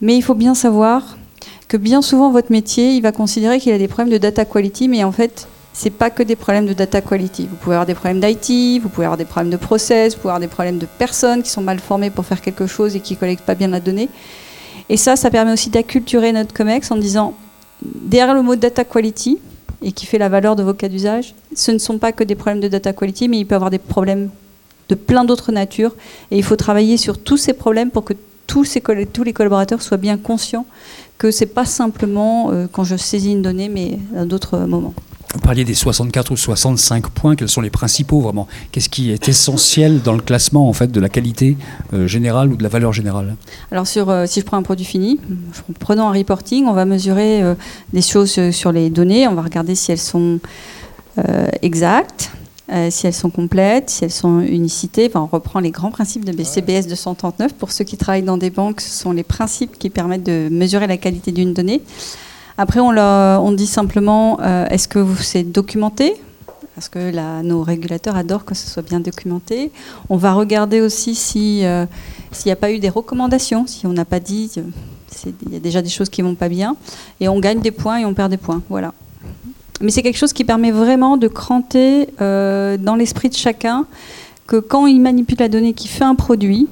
mais 0.00 0.16
il 0.16 0.22
faut 0.22 0.34
bien 0.34 0.54
savoir 0.54 1.16
que 1.68 1.76
bien 1.76 2.02
souvent, 2.02 2.30
votre 2.30 2.52
métier, 2.52 2.92
il 2.92 3.00
va 3.00 3.10
considérer 3.10 3.58
qu'il 3.58 3.72
a 3.72 3.78
des 3.78 3.88
problèmes 3.88 4.12
de 4.12 4.18
data 4.18 4.44
quality, 4.44 4.86
mais 4.86 5.02
en 5.02 5.12
fait, 5.12 5.48
c'est 5.72 5.90
pas 5.90 6.10
que 6.10 6.22
des 6.22 6.36
problèmes 6.36 6.66
de 6.66 6.72
data 6.72 7.00
quality. 7.00 7.48
Vous 7.50 7.56
pouvez 7.56 7.74
avoir 7.74 7.86
des 7.86 7.94
problèmes 7.94 8.20
d'IT, 8.20 8.80
vous 8.82 8.88
pouvez 8.88 9.06
avoir 9.06 9.18
des 9.18 9.24
problèmes 9.24 9.50
de 9.50 9.56
process, 9.56 10.14
vous 10.14 10.20
pouvez 10.20 10.30
avoir 10.30 10.40
des 10.40 10.48
problèmes 10.48 10.78
de 10.78 10.86
personnes 10.86 11.42
qui 11.42 11.50
sont 11.50 11.62
mal 11.62 11.80
formées 11.80 12.10
pour 12.10 12.24
faire 12.24 12.40
quelque 12.40 12.66
chose 12.66 12.94
et 12.94 13.00
qui 13.00 13.14
ne 13.14 13.18
collectent 13.18 13.44
pas 13.44 13.54
bien 13.54 13.68
la 13.68 13.80
donnée. 13.80 14.08
Et 14.88 14.96
ça, 14.96 15.16
ça 15.16 15.30
permet 15.30 15.52
aussi 15.52 15.70
d'acculturer 15.70 16.32
notre 16.32 16.54
COMEX 16.54 16.90
en 16.92 16.96
disant, 16.96 17.34
derrière 17.82 18.34
le 18.34 18.42
mot 18.42 18.56
data 18.56 18.84
quality, 18.84 19.38
et 19.82 19.92
qui 19.92 20.06
fait 20.06 20.18
la 20.18 20.28
valeur 20.28 20.56
de 20.56 20.62
vos 20.62 20.74
cas 20.74 20.88
d'usage, 20.88 21.34
ce 21.54 21.70
ne 21.70 21.78
sont 21.78 21.98
pas 21.98 22.12
que 22.12 22.24
des 22.24 22.34
problèmes 22.34 22.60
de 22.60 22.68
data 22.68 22.92
quality, 22.92 23.28
mais 23.28 23.38
il 23.38 23.46
peut 23.46 23.54
y 23.54 23.56
avoir 23.56 23.70
des 23.70 23.78
problèmes 23.78 24.30
de 24.88 24.94
plein 24.94 25.24
d'autres 25.24 25.52
natures. 25.52 25.94
Et 26.30 26.38
il 26.38 26.42
faut 26.42 26.56
travailler 26.56 26.96
sur 26.96 27.18
tous 27.18 27.36
ces 27.36 27.52
problèmes 27.52 27.90
pour 27.90 28.04
que 28.04 28.14
tous, 28.46 28.78
les 29.24 29.32
collaborateurs 29.32 29.82
soient 29.82 29.96
bien 29.96 30.16
conscients 30.16 30.66
que 31.18 31.30
ce 31.30 31.44
n'est 31.44 31.50
pas 31.50 31.64
simplement 31.64 32.50
euh, 32.50 32.66
quand 32.70 32.84
je 32.84 32.96
saisis 32.96 33.32
une 33.32 33.42
donnée, 33.42 33.68
mais 33.68 33.98
à 34.16 34.24
d'autres 34.24 34.58
moments. 34.58 34.94
Vous 35.34 35.40
parliez 35.40 35.64
des 35.64 35.74
64 35.74 36.30
ou 36.30 36.36
65 36.36 37.08
points, 37.08 37.36
quels 37.36 37.48
sont 37.48 37.60
les 37.60 37.70
principaux 37.70 38.20
vraiment? 38.20 38.46
Qu'est-ce 38.72 38.88
qui 38.88 39.10
est 39.10 39.28
essentiel 39.28 40.00
dans 40.02 40.14
le 40.14 40.22
classement 40.22 40.68
en 40.68 40.72
fait 40.72 40.90
de 40.90 41.00
la 41.00 41.08
qualité 41.08 41.56
euh, 41.92 42.06
générale 42.06 42.52
ou 42.52 42.56
de 42.56 42.62
la 42.62 42.68
valeur 42.68 42.92
générale? 42.92 43.36
Alors 43.70 43.86
sur, 43.86 44.08
euh, 44.08 44.26
si 44.26 44.40
je 44.40 44.44
prends 44.44 44.56
un 44.56 44.62
produit 44.62 44.86
fini, 44.86 45.20
prenons 45.78 46.08
un 46.08 46.12
reporting, 46.12 46.66
on 46.66 46.72
va 46.72 46.84
mesurer 46.84 47.42
des 47.92 48.02
choses 48.02 48.50
sur 48.50 48.72
les 48.72 48.90
données, 48.90 49.28
on 49.28 49.34
va 49.34 49.42
regarder 49.42 49.74
si 49.74 49.92
elles 49.92 49.98
sont 49.98 50.40
exactes, 51.62 52.30
euh, 52.72 52.88
si 52.90 53.06
elles 53.06 53.14
sont 53.14 53.30
complètes, 53.30 53.90
si 53.90 54.04
elles 54.04 54.10
sont 54.10 54.40
unicitées. 54.40 55.08
on 55.14 55.26
reprend 55.26 55.60
les 55.60 55.70
grands 55.70 55.92
principes 55.92 56.24
de 56.24 56.32
BCBS 56.32 56.88
239. 56.88 57.54
Pour 57.54 57.70
ceux 57.70 57.84
qui 57.84 57.96
travaillent 57.96 58.24
dans 58.24 58.38
des 58.38 58.50
banques, 58.50 58.80
ce 58.80 58.90
sont 58.90 59.12
les 59.12 59.22
principes 59.22 59.78
qui 59.78 59.88
permettent 59.88 60.24
de 60.24 60.48
mesurer 60.50 60.88
la 60.88 60.96
qualité 60.96 61.30
d'une 61.30 61.54
donnée. 61.54 61.82
Après, 62.58 62.80
on, 62.80 63.52
dit 63.52 63.66
simplement, 63.66 64.38
euh, 64.40 64.66
est-ce 64.68 64.88
que 64.88 65.04
c'est 65.20 65.44
documenté? 65.44 66.14
Parce 66.74 66.88
que 66.88 67.42
nos 67.42 67.62
régulateurs 67.62 68.16
adorent 68.16 68.44
que 68.44 68.54
ce 68.54 68.66
soit 68.66 68.82
bien 68.82 69.00
documenté. 69.00 69.72
On 70.10 70.16
va 70.16 70.34
regarder 70.34 70.80
aussi 70.80 71.64
euh, 71.64 71.86
s'il 72.32 72.48
n'y 72.48 72.52
a 72.52 72.56
pas 72.56 72.70
eu 72.70 72.78
des 72.78 72.90
recommandations, 72.90 73.66
si 73.66 73.86
on 73.86 73.92
n'a 73.92 74.04
pas 74.04 74.20
dit, 74.20 74.50
il 75.24 75.52
y 75.52 75.56
a 75.56 75.60
déjà 75.60 75.80
des 75.80 75.88
choses 75.88 76.10
qui 76.10 76.22
ne 76.22 76.28
vont 76.28 76.34
pas 76.34 76.48
bien, 76.50 76.76
et 77.20 77.28
on 77.28 77.40
gagne 77.40 77.60
des 77.60 77.70
points 77.70 77.98
et 77.98 78.04
on 78.04 78.12
perd 78.12 78.30
des 78.30 78.36
points. 78.36 78.62
Voilà 78.68 78.92
mais 79.80 79.90
c'est 79.90 80.02
quelque 80.02 80.16
chose 80.16 80.32
qui 80.32 80.44
permet 80.44 80.70
vraiment 80.70 81.16
de 81.16 81.28
cranter 81.28 82.08
euh, 82.20 82.76
dans 82.76 82.96
l'esprit 82.96 83.28
de 83.28 83.34
chacun 83.34 83.86
que 84.46 84.56
quand 84.56 84.86
il 84.86 85.00
manipule 85.00 85.38
la 85.38 85.48
donnée, 85.48 85.72
qu'il 85.72 85.90
fait 85.90 86.04
un 86.04 86.14
produit, 86.14 86.68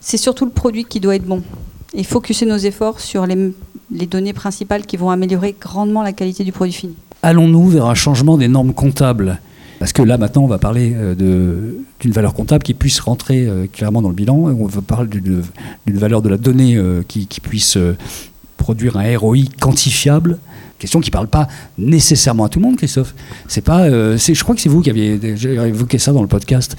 c'est 0.00 0.16
surtout 0.16 0.44
le 0.44 0.50
produit 0.50 0.84
qui 0.84 1.00
doit 1.00 1.16
être 1.16 1.24
bon. 1.24 1.42
Et 1.94 2.04
focuser 2.04 2.44
nos 2.44 2.56
efforts 2.56 3.00
sur 3.00 3.26
les, 3.26 3.52
données 3.90 4.32
principales 4.32 4.86
qui 4.86 4.96
vont 4.96 5.10
améliorer 5.10 5.54
grandement 5.60 6.02
la 6.02 6.12
qualité 6.12 6.44
du 6.44 6.52
produit 6.52 6.72
fini. 6.72 6.94
Allons-nous 7.22 7.68
vers 7.68 7.86
un 7.86 7.94
changement 7.94 8.36
des 8.36 8.48
normes 8.48 8.74
comptables? 8.74 9.40
Parce 9.78 9.92
que 9.92 10.02
là, 10.02 10.16
maintenant, 10.16 10.44
on 10.44 10.48
va 10.48 10.58
parler 10.58 10.92
euh, 10.94 11.14
d'une 12.00 12.12
valeur 12.12 12.34
comptable 12.34 12.62
qui 12.62 12.74
puisse 12.74 12.98
rentrer 13.00 13.46
euh, 13.46 13.66
clairement 13.70 14.02
dans 14.02 14.08
le 14.08 14.14
bilan. 14.14 14.36
On 14.36 14.66
va 14.66 14.80
parler 14.80 15.08
d'une 15.08 15.42
valeur 15.98 16.22
de 16.22 16.28
la 16.28 16.38
donnée 16.38 16.80
qui, 17.08 17.26
qui, 17.26 17.40
puisse 17.40 17.76
produire 18.56 18.96
un 18.96 19.18
ROI 19.18 19.38
quantifiable 19.60 20.38
Question 20.78 21.00
qui 21.00 21.08
ne 21.08 21.12
parle 21.12 21.28
pas 21.28 21.48
nécessairement 21.78 22.44
à 22.44 22.48
tout 22.50 22.58
le 22.58 22.66
monde, 22.66 22.76
Christophe. 22.76 23.14
C'est 23.48 23.62
pas, 23.62 23.84
euh, 23.84 24.18
je 24.18 24.42
crois 24.42 24.54
que 24.54 24.60
c'est 24.60 24.68
vous 24.68 24.82
qui 24.82 24.90
aviez 24.90 25.14
évoqué 25.14 25.98
ça 25.98 26.12
dans 26.12 26.20
le 26.20 26.28
podcast. 26.28 26.76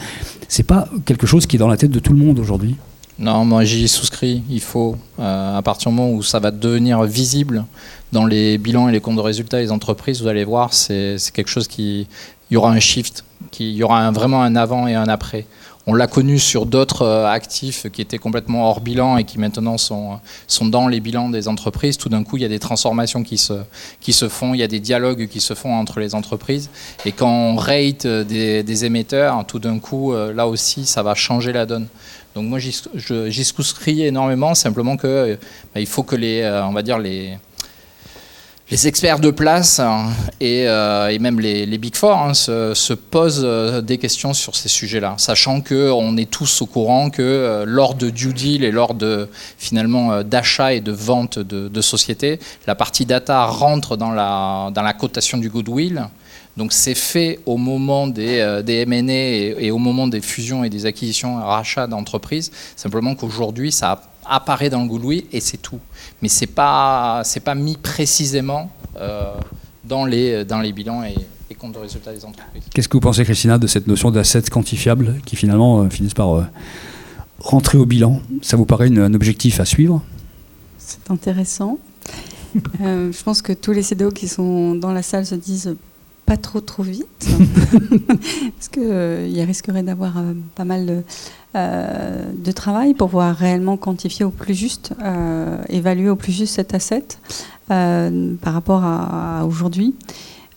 C'est 0.48 0.64
pas 0.64 0.88
quelque 1.06 1.26
chose 1.26 1.48
qui 1.48 1.56
est 1.56 1.60
dans 1.60 1.68
la 1.68 1.78
tête 1.78 1.90
de 1.90 2.00
tout 2.00 2.14
le 2.14 2.20
monde 2.20 2.38
aujourd'hui. 2.38 2.76
Non, 3.20 3.46
moi 3.46 3.64
j'y 3.64 3.88
souscris. 3.88 4.44
Il 4.50 4.62
faut, 4.62 4.96
euh, 5.20 5.58
à 5.58 5.62
partir 5.62 5.90
du 5.90 5.98
moment 5.98 6.12
où 6.12 6.22
ça 6.22 6.40
va 6.40 6.52
devenir 6.52 7.04
visible 7.04 7.66
dans 8.12 8.26
les 8.26 8.58
bilans 8.58 8.88
et 8.90 8.92
les 8.92 9.00
comptes 9.00 9.16
de 9.16 9.22
résultats 9.22 9.60
des 9.60 9.72
entreprises, 9.72 10.22
vous 10.22 10.28
allez 10.28 10.44
voir, 10.44 10.74
c'est 10.74 11.18
quelque 11.34 11.50
chose 11.50 11.68
qui. 11.68 12.08
Il 12.50 12.54
y 12.54 12.58
aura 12.58 12.72
un 12.72 12.80
shift, 12.80 13.26
qui, 13.52 13.74
y 13.74 13.84
aura 13.84 14.10
vraiment 14.12 14.42
un 14.42 14.56
avant 14.56 14.88
et 14.88 14.96
un 14.96 15.10
après. 15.10 15.46
On 15.88 15.94
l'a 15.94 16.08
connu 16.08 16.38
sur 16.38 16.66
d'autres 16.66 17.08
actifs 17.08 17.90
qui 17.92 18.02
étaient 18.02 18.18
complètement 18.18 18.70
hors 18.70 18.82
bilan 18.82 19.18
et 19.18 19.24
qui 19.24 19.40
maintenant 19.40 19.78
sont, 19.78 20.20
sont 20.46 20.66
dans 20.66 20.90
les 20.90 21.00
bilans 21.00 21.30
des 21.30 21.48
entreprises. 21.48 21.98
Tout 21.98 22.10
d'un 22.10 22.24
coup, 22.24 22.36
il 22.38 22.44
y 22.44 22.46
a 22.46 22.50
des 22.50 22.60
transformations 22.60 23.24
qui 23.24 23.38
se, 23.38 23.54
qui 24.02 24.12
se 24.12 24.28
font, 24.28 24.54
il 24.54 24.60
y 24.60 24.64
a 24.64 24.68
des 24.68 24.82
dialogues 24.82 25.28
qui 25.28 25.40
se 25.40 25.54
font 25.54 25.74
entre 25.74 26.00
les 26.02 26.14
entreprises. 26.14 26.70
Et 27.06 27.14
quand 27.14 27.32
on 27.32 27.56
rate 27.56 28.06
des, 28.06 28.64
des 28.64 28.86
émetteurs, 28.86 29.46
tout 29.46 29.60
d'un 29.60 29.80
coup, 29.80 30.14
là 30.14 30.48
aussi, 30.48 30.86
ça 30.86 31.04
va 31.04 31.16
changer 31.16 31.54
la 31.54 31.66
donne. 31.66 31.88
Donc 32.36 32.46
moi, 32.46 32.60
j'y 32.60 33.44
souscris 33.44 34.04
énormément, 34.04 34.54
simplement 34.56 34.98
que 34.98 35.40
bah, 35.74 35.80
il 35.80 35.88
faut 35.88 36.04
que 36.04 36.16
les, 36.16 36.46
on 36.66 36.74
va 36.74 36.84
dire 36.84 37.00
les 37.00 37.38
les 38.70 38.86
experts 38.86 39.20
de 39.20 39.32
place 39.32 39.80
hein, 39.80 40.08
euh, 40.42 41.08
et, 41.08 41.20
même 41.20 41.40
les, 41.40 41.78
Big 41.78 41.96
Four 41.96 42.18
hein, 42.18 42.34
se, 42.34 42.94
posent 42.94 43.42
euh, 43.44 43.80
des 43.82 43.98
questions 43.98 44.34
sur 44.34 44.58
ces 44.58 44.68
sujets-là, 44.68 45.16
sachant 45.18 45.62
qu'on 45.62 46.18
est 46.18 46.30
tous 46.30 46.62
au 46.62 46.66
courant 46.66 47.10
que 47.10 47.22
euh, 47.22 47.64
lors 47.66 47.96
de 47.96 48.10
due 48.10 48.34
deal 48.34 48.66
et 48.66 48.72
lors 48.72 48.94
de 48.94 49.30
finalement 49.58 50.22
d'achat 50.22 50.74
et 50.74 50.82
de 50.82 50.92
vente 50.92 51.40
de, 51.40 51.82
sociétés, 51.82 52.40
la 52.66 52.76
partie 52.76 53.06
data 53.06 53.46
rentre 53.46 53.96
dans 53.96 54.12
la, 54.12 54.94
cotation 55.00 55.38
du 55.38 55.50
goodwill. 55.50 56.08
Donc 56.58 56.74
c'est 56.74 56.96
fait 56.96 57.40
au 57.46 57.56
moment 57.58 58.08
des, 58.08 58.62
des 58.66 58.82
M&A 58.82 59.14
et, 59.14 59.56
et, 59.60 59.72
au 59.72 59.78
moment 59.78 60.08
des 60.08 60.22
fusions 60.22 60.64
et 60.64 60.70
des 60.70 60.88
acquisitions, 60.88 61.38
rachats 61.38 61.86
d'entreprises. 61.88 62.52
Simplement 62.76 63.14
qu'aujourd'hui, 63.14 63.72
ça 63.72 63.92
a 63.92 64.02
apparaît 64.30 64.70
dans 64.70 64.82
le 64.82 64.88
goodwill 64.88 65.26
et 65.32 65.40
c'est 65.40 65.58
tout. 65.58 65.80
Mais 66.22 66.28
c'est 66.28 66.48
pas 66.48 67.22
c'est 67.24 67.40
pas 67.40 67.56
mis 67.56 67.78
précisément 67.78 68.72
euh, 69.00 69.34
dans 69.84 70.06
les 70.06 70.46
dans 70.46 70.60
les 70.60 70.72
bilans 70.72 71.04
et, 71.04 71.16
comptes 71.56 71.74
de 71.74 71.80
résultats 71.80 72.14
des 72.14 72.24
entreprises. 72.24 72.62
Qu'est-ce 72.72 72.88
que 72.88 72.98
vous 72.98 73.02
pensez, 73.02 73.24
Christina, 73.24 73.58
de 73.58 73.66
cette 73.66 73.88
notion 73.88 74.12
d'assets 74.12 74.44
quantifiables 74.44 75.16
qui 75.26 75.36
finalement 75.36 75.82
euh, 75.82 75.90
finissent 75.90 76.14
par 76.14 76.36
euh, 76.36 76.44
rentrer 77.40 77.80
au 77.80 77.86
bilan? 77.88 78.22
Ça 78.44 78.58
vous 78.58 78.68
paraît 78.68 78.96
un 78.96 79.14
objectif 79.16 79.60
à 79.60 79.66
suivre? 79.66 80.04
C'est 80.78 81.10
intéressant. 81.10 81.80
je 82.54 83.24
pense 83.24 83.42
que 83.42 83.54
tous 83.54 83.72
les 83.72 83.82
CDO 83.82 84.12
qui 84.12 84.28
sont 84.28 84.76
dans 84.76 84.92
la 84.92 85.02
salle 85.02 85.26
se 85.26 85.34
disent 85.34 85.76
pas 86.28 86.38
trop 86.38 86.62
trop 86.62 86.84
vite, 86.84 87.28
parce 88.08 88.70
qu'il 88.70 89.32
y 89.32 89.44
risquerait 89.44 89.82
d'avoir 89.82 90.22
pas 90.54 90.66
mal 90.66 90.86
de, 90.86 91.04
euh, 91.58 92.32
de 92.36 92.52
travail 92.52 92.94
pour 92.94 93.10
pouvoir 93.10 93.36
réellement 93.36 93.78
quantifier 93.78 94.24
au 94.24 94.30
plus 94.30 94.54
juste, 94.54 94.94
euh, 95.04 95.58
évaluer 95.70 96.08
au 96.08 96.16
plus 96.16 96.32
juste 96.32 96.54
cet 96.54 96.76
asset 96.76 97.04
euh, 97.72 98.36
par 98.42 98.54
rapport 98.54 98.84
à, 98.84 99.44
aujourd'hui. 99.48 99.96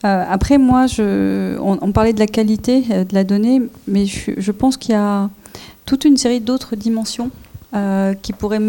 après, 0.03 0.59
moi, 0.59 0.87
je, 0.87 1.57
on, 1.59 1.93
parlait 1.93 2.13
de 2.13 2.19
la 2.19 2.27
qualité 2.27 2.83
de 2.83 3.15
la 3.15 3.25
donnée, 3.25 3.63
mais 3.89 4.05
je, 4.07 4.51
pense 4.53 4.77
qu'il 4.77 4.93
y 4.93 4.99
a 4.99 5.31
toute 5.87 6.05
une 6.05 6.17
série 6.17 6.41
d'autres 6.41 6.77
dimensions 6.77 7.31
qui 8.23 8.33
pourraient 8.33 8.61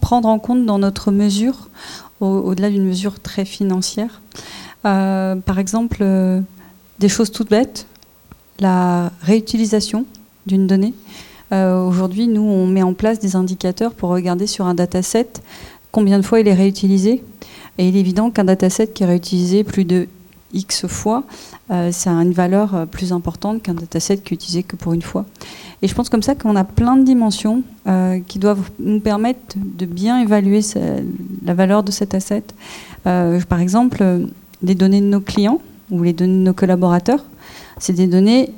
prendre 0.00 0.28
en 0.28 0.38
compte 0.38 0.64
dans 0.64 0.78
notre 0.78 1.12
mesure, 1.12 1.68
au-delà 2.20 2.70
d'une 2.70 2.84
mesure 2.84 3.20
très 3.20 3.44
financière. 3.44 4.22
par 4.82 5.58
exemple, 5.58 6.04
des 6.98 7.08
choses 7.08 7.32
toutes 7.32 7.50
bêtes, 7.50 7.86
la 8.60 9.10
réutilisation 9.22 10.06
d'une 10.46 10.66
donnée. 10.66 10.94
Euh, 11.52 11.86
aujourd'hui, 11.86 12.28
nous, 12.28 12.42
on 12.42 12.66
met 12.66 12.82
en 12.82 12.94
place 12.94 13.18
des 13.18 13.36
indicateurs 13.36 13.92
pour 13.92 14.10
regarder 14.10 14.46
sur 14.46 14.66
un 14.66 14.74
dataset 14.74 15.28
combien 15.90 16.18
de 16.18 16.24
fois 16.24 16.40
il 16.40 16.48
est 16.48 16.54
réutilisé. 16.54 17.22
Et 17.78 17.88
il 17.88 17.96
est 17.96 18.00
évident 18.00 18.30
qu'un 18.30 18.44
dataset 18.44 18.88
qui 18.88 19.02
est 19.02 19.06
réutilisé 19.06 19.64
plus 19.64 19.84
de 19.84 20.08
X 20.54 20.86
fois, 20.86 21.24
euh, 21.70 21.92
ça 21.92 22.10
a 22.10 22.22
une 22.22 22.32
valeur 22.32 22.74
euh, 22.74 22.86
plus 22.86 23.12
importante 23.12 23.62
qu'un 23.62 23.74
dataset 23.74 24.18
qui 24.18 24.34
est 24.34 24.36
utilisé 24.36 24.62
que 24.62 24.76
pour 24.76 24.92
une 24.92 25.02
fois. 25.02 25.24
Et 25.82 25.88
je 25.88 25.94
pense 25.94 26.08
comme 26.08 26.22
ça 26.22 26.34
qu'on 26.34 26.56
a 26.56 26.64
plein 26.64 26.96
de 26.96 27.04
dimensions 27.04 27.62
qui 28.28 28.38
doivent 28.38 28.70
nous 28.78 29.00
permettre 29.00 29.56
de 29.56 29.84
bien 29.84 30.22
évaluer 30.22 30.60
la 31.44 31.54
valeur 31.54 31.82
de 31.82 31.90
cet 31.90 32.14
asset. 32.14 32.44
par 33.02 33.58
exemple, 33.58 34.04
les 34.62 34.76
données 34.76 35.00
de 35.00 35.06
nos 35.06 35.20
clients 35.20 35.60
ou 35.90 36.04
les 36.04 36.12
données 36.12 36.38
de 36.38 36.44
nos 36.44 36.52
collaborateurs, 36.52 37.24
c'est 37.78 37.94
des 37.94 38.06
données 38.06 38.52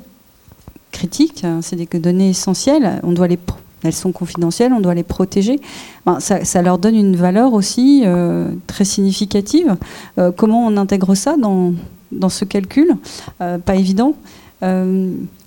critiques, 0.95 1.43
hein, 1.43 1.59
c'est 1.61 1.75
des 1.75 1.85
données 1.99 2.29
essentielles, 2.29 3.01
on 3.03 3.11
doit 3.11 3.27
les, 3.27 3.37
elles 3.83 3.93
sont 3.93 4.13
confidentielles, 4.13 4.71
on 4.73 4.79
doit 4.79 4.93
les 4.93 5.03
protéger. 5.03 5.59
Ben, 6.05 6.19
ça, 6.19 6.61
leur 6.61 6.77
donne 6.77 6.95
une 6.95 7.15
valeur 7.15 7.53
aussi 7.53 8.03
euh, 8.05 8.49
très 8.67 8.85
significative. 8.85 9.75
Euh, 10.17 10.31
comment 10.35 10.65
on 10.65 10.77
intègre 10.77 11.13
ça 11.15 11.35
dans, 11.37 11.73
dans 12.11 12.29
ce 12.29 12.45
calcul? 12.45 12.95
Euh, 13.41 13.57
Pas 13.57 13.75
évident. 13.75 14.15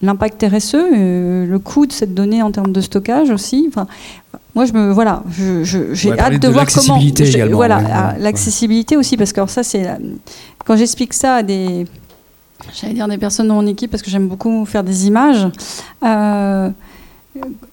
L'impact 0.00 0.46
RSE, 0.48 0.74
le 0.74 1.58
coût 1.58 1.86
de 1.86 1.92
cette 1.92 2.14
donnée 2.14 2.40
en 2.40 2.52
termes 2.52 2.70
de 2.70 2.80
stockage 2.80 3.30
aussi. 3.30 3.64
Enfin, 3.66 3.88
moi, 4.54 4.64
je 4.64 4.72
me 4.72 4.92
voilà, 4.92 5.24
j'ai 5.64 6.16
hâte 6.16 6.40
de, 6.40 6.46
voir 6.46 6.66
comment. 6.72 7.00
Également, 7.00 7.56
voilà, 7.56 7.82
ah, 7.92 8.14
l'accessibilité 8.20 8.96
aussi, 8.96 9.16
parce 9.16 9.32
que 9.32 9.44
ça, 9.48 9.64
c'est 9.64 9.88
quand 10.64 10.76
j'explique 10.76 11.14
ça 11.14 11.36
à 11.36 11.42
des 11.42 11.84
j'allais 12.72 12.94
dire 12.94 13.08
des 13.08 13.18
personnes 13.18 13.48
dans 13.48 13.54
mon 13.54 13.66
équipe 13.66 13.90
parce 13.90 14.02
que 14.02 14.10
j'aime 14.10 14.28
beaucoup 14.28 14.64
faire 14.64 14.84
des 14.84 15.06
images. 15.06 15.46
Euh, 16.04 16.70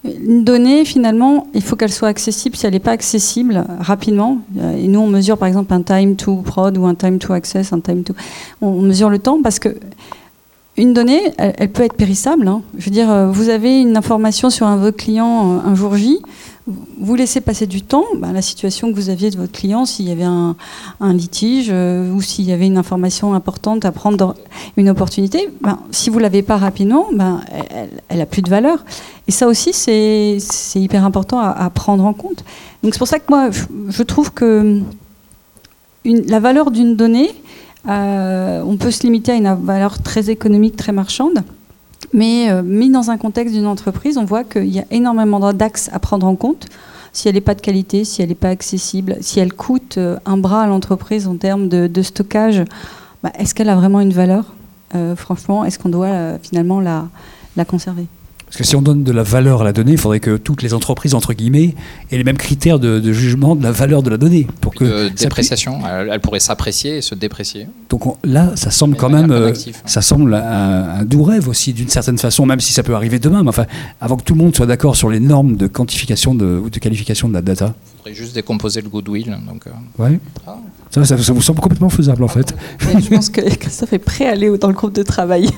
une 0.03 0.43
donnée, 0.43 0.85
finalement, 0.85 1.47
il 1.53 1.63
faut 1.63 1.75
qu'elle 1.75 1.91
soit 1.91 2.07
accessible. 2.07 2.55
Si 2.55 2.65
elle 2.65 2.73
n'est 2.73 2.79
pas 2.79 2.91
accessible 2.91 3.65
rapidement, 3.79 4.39
euh, 4.59 4.77
et 4.77 4.87
nous 4.87 4.99
on 4.99 5.07
mesure 5.07 5.37
par 5.37 5.47
exemple 5.47 5.73
un 5.73 5.81
time 5.81 6.15
to 6.15 6.37
prod 6.37 6.77
ou 6.77 6.85
un 6.85 6.95
time 6.95 7.17
to 7.17 7.33
access, 7.33 7.73
un 7.73 7.79
time 7.79 8.03
to, 8.03 8.13
on 8.61 8.81
mesure 8.81 9.09
le 9.09 9.19
temps 9.19 9.41
parce 9.41 9.59
que 9.59 9.69
une 10.77 10.93
donnée, 10.93 11.21
elle, 11.37 11.71
peut 11.71 11.83
être 11.83 11.95
périssable. 11.95 12.47
Hein. 12.47 12.61
Je 12.77 12.85
veux 12.85 12.91
dire, 12.91 13.09
euh, 13.09 13.27
vous 13.31 13.49
avez 13.49 13.79
une 13.79 13.95
information 13.95 14.49
sur 14.49 14.67
un 14.67 14.77
de 14.77 14.81
vos 14.81 14.91
clients 14.91 15.61
un 15.65 15.75
jour 15.75 15.95
J, 15.95 16.19
vous 16.67 17.15
laissez 17.15 17.41
passer 17.41 17.67
du 17.67 17.83
temps, 17.83 18.05
ben, 18.17 18.33
la 18.33 18.41
situation 18.41 18.89
que 18.89 18.95
vous 18.95 19.09
aviez 19.09 19.29
de 19.29 19.37
votre 19.37 19.51
client, 19.51 19.85
s'il 19.85 20.07
y 20.07 20.11
avait 20.11 20.23
un, 20.23 20.55
litige 21.13 21.67
euh, 21.69 22.11
ou 22.11 22.21
s'il 22.21 22.45
y 22.45 22.51
avait 22.51 22.65
une 22.65 22.77
information 22.77 23.35
importante 23.35 23.85
à 23.85 23.91
prendre 23.91 24.17
dans 24.17 24.33
une 24.75 24.89
opportunité, 24.89 25.49
ben, 25.61 25.79
si 25.91 26.09
vous 26.09 26.17
ne 26.17 26.23
l'avez 26.23 26.41
pas 26.41 26.57
rapidement, 26.57 27.07
ben, 27.13 27.41
elle 28.09 28.17
n'a 28.17 28.25
plus 28.25 28.41
de 28.41 28.49
valeur. 28.49 28.83
Et 29.27 29.31
ça 29.31 29.47
aussi, 29.47 29.73
c'est 29.73 30.39
hyper 30.75 31.05
important 31.05 31.39
à, 31.39 31.69
prendre 31.69 32.03
en 32.03 32.13
compte. 32.13 32.43
Donc 32.83 32.93
c'est 32.93 32.99
pour 32.99 33.07
ça 33.07 33.19
que 33.19 33.25
moi, 33.29 33.49
je, 33.89 34.03
trouve 34.03 34.31
que 34.31 34.81
la 36.03 36.39
valeur 36.39 36.71
d'une 36.71 36.95
donnée, 36.95 37.29
euh, 37.29 37.44
on 37.87 38.77
peut 38.77 38.91
se 38.91 39.03
limiter 39.03 39.31
à 39.31 39.35
une 39.35 39.53
valeur 39.53 40.01
très 40.01 40.29
économique, 40.29 40.75
très 40.75 40.91
marchande. 40.91 41.43
Mais 42.13 42.49
euh, 42.49 42.61
mis 42.63 42.89
dans 42.89 43.11
un 43.11 43.17
contexte 43.17 43.53
d'une 43.53 43.67
entreprise, 43.67 44.17
on 44.17 44.23
voit 44.23 44.45
qu'il 44.45 44.67
y 44.67 44.79
a 44.79 44.85
énormément 44.91 45.51
d'axes 45.53 45.89
à 45.91 45.99
prendre 45.99 46.25
en 46.25 46.35
compte. 46.35 46.67
Si 47.11 47.27
elle 47.27 47.35
n'est 47.35 47.41
pas 47.41 47.55
de 47.55 47.61
qualité, 47.61 48.05
si 48.05 48.21
elle 48.21 48.29
n'est 48.29 48.35
pas 48.35 48.49
accessible, 48.49 49.17
si 49.21 49.39
elle 49.39 49.53
coûte 49.53 49.97
euh, 49.97 50.17
un 50.25 50.37
bras 50.37 50.63
à 50.63 50.67
l'entreprise 50.67 51.27
en 51.27 51.35
termes 51.35 51.67
de, 51.67 52.01
stockage, 52.01 52.63
bah, 53.21 53.31
est-ce 53.37 53.53
qu'elle 53.53 53.69
a 53.69 53.75
vraiment 53.75 53.99
une 53.99 54.13
valeur? 54.13 54.53
Euh, 54.95 55.15
Franchement, 55.15 55.65
est-ce 55.65 55.77
qu'on 55.79 55.89
doit 55.89 56.37
finalement 56.41 56.79
la 56.79 57.65
conserver? 57.65 58.07
Parce 58.45 58.57
que 58.57 58.63
si 58.63 58.75
on 58.75 58.81
donne 58.81 59.03
de 59.03 59.11
la 59.11 59.23
valeur 59.23 59.61
à 59.61 59.63
la 59.63 59.73
donnée, 59.73 59.93
il 59.93 59.97
faudrait 59.97 60.19
que 60.19 60.37
toutes 60.37 60.61
les 60.61 60.73
entreprises, 60.73 61.13
entre 61.13 61.33
guillemets, 61.33 61.75
aient 62.11 62.17
les 62.17 62.23
mêmes 62.23 62.37
critères 62.37 62.79
de, 62.79 63.01
jugement 63.11 63.55
de 63.55 63.63
la 63.63 63.71
valeur 63.71 64.03
de 64.03 64.09
la 64.09 64.17
donnée. 64.17 64.47
Pour 64.61 64.73
que 64.73 65.09
de 65.09 65.09
dépréciation, 65.09 65.79
elle, 65.85 66.19
pourrait 66.19 66.39
s'apprécier 66.39 66.97
et 66.97 67.01
se 67.01 67.15
déprécier. 67.15 67.67
Donc 67.89 68.03
là, 68.23 68.51
ça 68.55 68.71
semble 68.71 68.95
quand 68.95 69.09
même, 69.09 69.31
euh, 69.31 69.53
ça 69.85 70.01
semble 70.01 70.35
un, 70.35 71.03
doux 71.03 71.23
rêve 71.23 71.49
aussi, 71.49 71.73
d'une 71.73 71.89
certaine 71.89 72.17
façon, 72.17 72.45
même 72.45 72.59
si 72.59 72.71
ça 72.71 72.83
peut 72.83 72.95
arriver 72.95 73.19
demain. 73.19 73.41
Mais 73.43 73.49
enfin, 73.49 73.65
avant 73.99 74.15
que 74.15 74.23
tout 74.23 74.35
le 74.35 74.43
monde 74.43 74.55
soit 74.55 74.67
d'accord 74.67 74.95
sur 74.95 75.09
les 75.09 75.19
normes 75.19 75.57
de 75.57 75.67
quantification 75.67 76.35
de, 76.35 76.45
ou 76.45 76.69
de 76.69 76.79
qualification 76.79 77.27
de 77.27 77.33
la 77.33 77.41
data. 77.41 77.73
Il 77.75 77.97
faudrait 77.97 78.13
juste 78.13 78.35
décomposer 78.35 78.81
le 78.81 78.89
goodwill. 78.89 79.35
Donc, 79.47 79.65
euh. 79.67 79.71
ouais. 80.03 80.19
Ah. 80.45 80.57
Ça, 80.91 81.15
vous 81.15 81.41
semble 81.41 81.59
complètement 81.59 81.89
faisable 81.89 82.23
en 82.23 82.29
fait. 82.29 82.55
je 82.79 83.09
pense 83.09 83.29
que 83.29 83.41
Christophe 83.41 83.93
est 83.93 83.99
prêt 83.99 84.27
à 84.27 84.31
aller 84.31 84.55
dans 84.57 84.67
le 84.67 84.73
groupe 84.73 84.93
de 84.93 85.03
travail. 85.03 85.49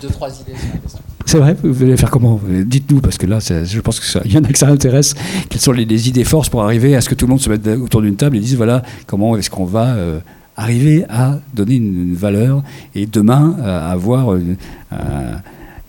Deux, 0.00 0.08
trois 0.08 0.30
idées 0.30 0.56
sur 0.56 0.72
la 0.72 0.78
question. 0.78 1.00
C'est 1.26 1.38
vrai 1.38 1.56
Vous 1.62 1.72
voulez 1.72 1.96
faire 1.96 2.10
comment 2.10 2.40
Dites-nous, 2.48 3.00
parce 3.00 3.18
que 3.18 3.26
là, 3.26 3.40
je 3.40 3.80
pense 3.80 3.98
qu'il 3.98 4.32
y 4.32 4.38
en 4.38 4.44
a 4.44 4.48
que 4.48 4.56
ça 4.58 4.68
intéresse. 4.68 5.14
Quelles 5.50 5.60
sont 5.60 5.72
les, 5.72 6.08
idées 6.08 6.22
forces 6.24 6.48
pour 6.48 6.62
arriver 6.62 6.94
à 6.94 7.00
ce 7.00 7.08
que 7.08 7.16
tout 7.16 7.26
le 7.26 7.30
monde 7.30 7.40
se 7.40 7.50
mette 7.50 7.66
autour 7.66 8.00
d'une 8.00 8.14
table 8.14 8.36
et 8.36 8.40
dise 8.40 8.56
voilà, 8.56 8.82
comment 9.06 9.36
est-ce 9.36 9.50
qu'on 9.50 9.64
va 9.64 9.94
euh, 9.94 10.20
arriver 10.56 11.04
à 11.08 11.40
donner 11.52 11.74
une, 11.74 12.14
valeur 12.14 12.62
et 12.94 13.06
demain 13.06 13.56
avoir 13.60 14.32
euh, 14.32 14.56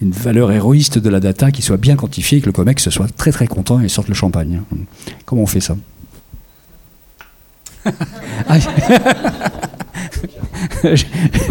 une, 0.02 0.12
valeur 0.12 0.52
héroïste 0.52 0.98
de 0.98 1.10
la 1.10 1.20
data 1.20 1.52
qui 1.52 1.62
soit 1.62 1.78
bien 1.78 1.96
quantifiée 1.96 2.40
et 2.40 2.42
que 2.42 2.48
le 2.48 2.52
COMEX 2.52 2.90
soit 2.90 3.16
très 3.16 3.32
très 3.32 3.46
content 3.46 3.80
et 3.80 3.90
sorte 3.90 4.08
le 4.08 4.16
champagne. 4.16 4.62
Comment 5.26 5.44
on 5.44 5.48
fait 5.48 5.62
ça 5.62 5.78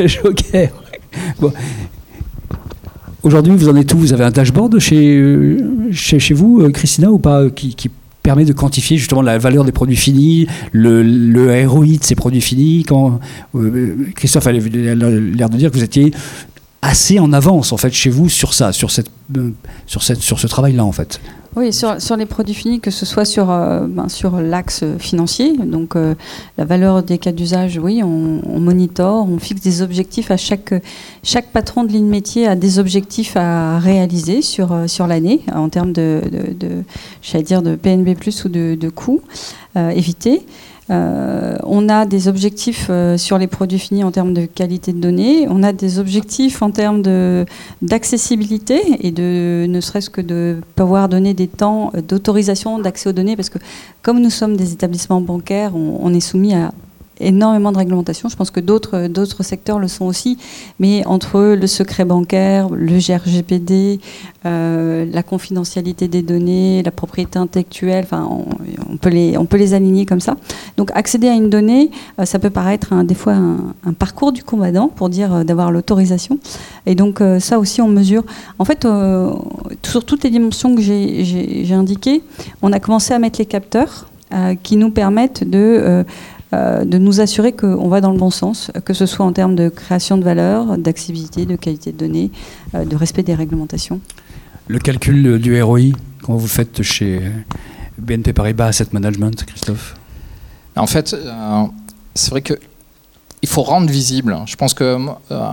Joker. 0.06 0.70
Bon, 1.40 1.52
Aujourd'hui, 3.26 3.56
vous 3.56 3.68
en 3.68 3.74
êtes 3.74 3.92
où? 3.92 3.98
Vous 3.98 4.12
avez 4.12 4.22
un 4.22 4.30
dashboard 4.30 4.78
chez, 4.78 5.16
euh, 5.16 5.90
chez, 5.90 6.20
chez 6.20 6.32
vous, 6.32 6.60
euh, 6.60 6.70
Christina, 6.70 7.10
ou 7.10 7.18
pas, 7.18 7.50
qui, 7.50 7.74
permet 8.22 8.44
de 8.44 8.52
quantifier 8.52 8.98
justement 8.98 9.20
la 9.20 9.36
valeur 9.36 9.64
des 9.64 9.72
produits 9.72 9.96
finis, 9.96 10.46
le, 10.70 11.02
le 11.02 11.66
ROI 11.66 11.86
de 11.86 12.04
ces 12.04 12.14
produits 12.14 12.40
finis? 12.40 12.84
Quand, 12.84 13.18
euh, 13.56 13.96
Christophe 14.14 14.46
avait 14.46 14.60
l'air 14.60 15.50
de 15.50 15.56
dire 15.56 15.72
que 15.72 15.76
vous 15.76 15.82
étiez 15.82 16.12
assez 16.82 17.18
en 17.18 17.32
avance 17.32 17.72
en 17.72 17.76
fait 17.76 17.92
chez 17.92 18.10
vous 18.10 18.28
sur 18.28 18.54
ça, 18.54 18.70
sur 18.72 18.92
cette, 18.92 19.10
euh, 19.36 19.50
sur 19.86 20.04
cette, 20.04 20.20
sur 20.20 20.38
ce 20.38 20.46
travail-là 20.46 20.84
en 20.84 20.92
fait. 20.92 21.20
Oui, 21.58 21.72
sur, 21.72 22.02
sur, 22.02 22.16
les 22.16 22.26
produits 22.26 22.52
finis, 22.52 22.80
que 22.80 22.90
ce 22.90 23.06
soit 23.06 23.24
sur, 23.24 23.50
euh, 23.50 23.86
ben, 23.88 24.10
sur 24.10 24.42
l'axe 24.42 24.84
financier, 24.98 25.56
donc 25.56 25.96
euh, 25.96 26.14
la 26.58 26.66
valeur 26.66 27.02
des 27.02 27.16
cas 27.16 27.32
d'usage, 27.32 27.80
oui, 27.82 28.02
on, 28.04 28.42
on 28.44 28.60
monitore, 28.60 29.26
on 29.26 29.38
fixe 29.38 29.62
des 29.62 29.80
objectifs 29.80 30.30
à 30.30 30.36
chaque, 30.36 30.74
chaque 31.22 31.46
patron 31.46 31.84
de 31.84 31.92
ligne 31.92 32.08
métier 32.08 32.46
a 32.46 32.56
des 32.56 32.78
objectifs 32.78 33.38
à 33.38 33.78
réaliser 33.78 34.42
sur, 34.42 34.76
sur 34.86 35.06
l'année 35.06 35.40
en 35.50 35.70
termes 35.70 35.94
de, 35.94 36.20
de, 36.30 36.52
de 36.52 37.42
dire 37.42 37.62
de 37.62 37.74
PNB 37.74 38.14
plus 38.16 38.44
ou 38.44 38.50
de, 38.50 38.76
de 38.78 38.88
coûts 38.90 39.22
évités. 39.76 40.44
Euh, 40.90 41.56
on 41.64 41.88
a 41.88 42.06
des 42.06 42.28
objectifs 42.28 42.86
euh, 42.90 43.16
sur 43.16 43.38
les 43.38 43.48
produits 43.48 43.78
finis 43.78 44.04
en 44.04 44.12
termes 44.12 44.32
de 44.34 44.46
qualité 44.46 44.92
de 44.92 45.00
données. 45.00 45.46
On 45.48 45.62
a 45.62 45.72
des 45.72 45.98
objectifs 45.98 46.62
en 46.62 46.70
termes 46.70 47.02
d'accessibilité 47.82 48.80
et 49.00 49.10
de 49.10 49.66
ne 49.68 49.80
serait-ce 49.80 50.10
que 50.10 50.20
de 50.20 50.58
pouvoir 50.76 51.08
donner 51.08 51.34
des 51.34 51.48
temps 51.48 51.92
d'autorisation 52.08 52.78
d'accès 52.78 53.08
aux 53.08 53.12
données 53.12 53.36
parce 53.36 53.50
que 53.50 53.58
comme 54.02 54.20
nous 54.20 54.30
sommes 54.30 54.56
des 54.56 54.72
établissements 54.72 55.20
bancaires, 55.20 55.72
on 55.74 56.14
est 56.14 56.20
soumis 56.20 56.54
à 56.54 56.72
énormément 57.20 57.72
de 57.72 57.78
réglementations. 57.78 58.28
Je 58.28 58.36
pense 58.36 58.50
que 58.50 58.60
d'autres, 58.60 59.06
d'autres 59.08 59.42
secteurs 59.42 59.78
le 59.78 59.88
sont 59.88 60.04
aussi. 60.04 60.38
Mais 60.78 61.04
entre 61.06 61.54
le 61.54 61.66
secret 61.66 62.04
bancaire, 62.04 62.68
le 62.70 62.98
GRGPD, 62.98 64.00
euh, 64.44 65.06
la 65.10 65.22
confidentialité 65.22 66.08
des 66.08 66.22
données, 66.22 66.82
la 66.82 66.90
propriété 66.90 67.38
intellectuelle, 67.38 68.04
enfin, 68.04 68.28
on, 68.88 68.96
peut 68.96 69.08
les, 69.08 69.36
on 69.38 69.46
peut 69.46 69.56
les 69.56 69.74
aligner 69.74 70.06
comme 70.06 70.20
ça. 70.20 70.36
Donc 70.76 70.90
accéder 70.94 71.28
à 71.28 71.34
une 71.34 71.50
donnée, 71.50 71.90
euh, 72.20 72.24
ça 72.24 72.38
peut 72.38 72.50
paraître 72.50 72.94
des 73.02 73.14
fois 73.14 73.34
un, 73.34 73.92
parcours 73.92 74.32
du 74.32 74.44
combattant 74.44 74.88
pour 74.88 75.08
dire 75.08 75.32
euh, 75.34 75.44
d'avoir 75.44 75.72
l'autorisation. 75.72 76.38
Et 76.84 76.94
donc 76.94 77.20
ça 77.40 77.58
aussi 77.58 77.80
on 77.80 77.88
mesure. 77.88 78.22
En 78.58 78.64
fait, 78.64 78.86
sur 79.84 80.04
toutes 80.04 80.22
les 80.22 80.30
dimensions 80.30 80.74
que 80.74 80.80
j'ai 80.80 81.72
indiquées, 81.72 82.22
on 82.62 82.72
a 82.72 82.78
commencé 82.78 83.12
à 83.12 83.18
mettre 83.18 83.38
les 83.40 83.46
capteurs 83.46 84.08
qui 84.62 84.76
nous 84.76 84.90
permettent 84.90 85.48
de 85.48 86.04
euh, 86.52 86.84
de 86.84 86.98
nous 86.98 87.20
assurer 87.20 87.52
qu'on 87.52 87.88
va 87.88 88.00
dans 88.00 88.12
le 88.12 88.18
bon 88.18 88.30
sens, 88.30 88.70
que 88.84 88.94
ce 88.94 89.06
soit 89.06 89.26
en 89.26 89.32
termes 89.32 89.56
de 89.56 89.68
création 89.68 90.16
de 90.16 90.24
valeur, 90.24 90.78
d'accessibilité, 90.78 91.44
de 91.44 91.56
qualité 91.56 91.92
de 91.92 91.98
données, 91.98 92.30
euh, 92.74 92.84
de 92.84 92.94
respect 92.94 93.22
des 93.22 93.34
réglementations. 93.34 94.00
Le 94.68 94.78
calcul 94.78 95.38
du 95.38 95.60
ROI, 95.60 95.92
comment 96.22 96.38
vous 96.38 96.46
faites 96.46 96.82
chez 96.82 97.20
BNP 97.98 98.32
Paribas 98.32 98.66
Asset 98.66 98.86
Management, 98.92 99.44
Christophe? 99.44 99.96
En 100.76 100.86
fait, 100.86 101.14
euh, 101.14 101.62
c'est 102.14 102.30
vrai 102.30 102.42
que 102.42 102.54
il 103.46 103.48
faut 103.48 103.62
rendre 103.62 103.88
visible. 103.88 104.36
Je 104.46 104.56
pense 104.56 104.74
que 104.74 104.98
euh, 105.30 105.46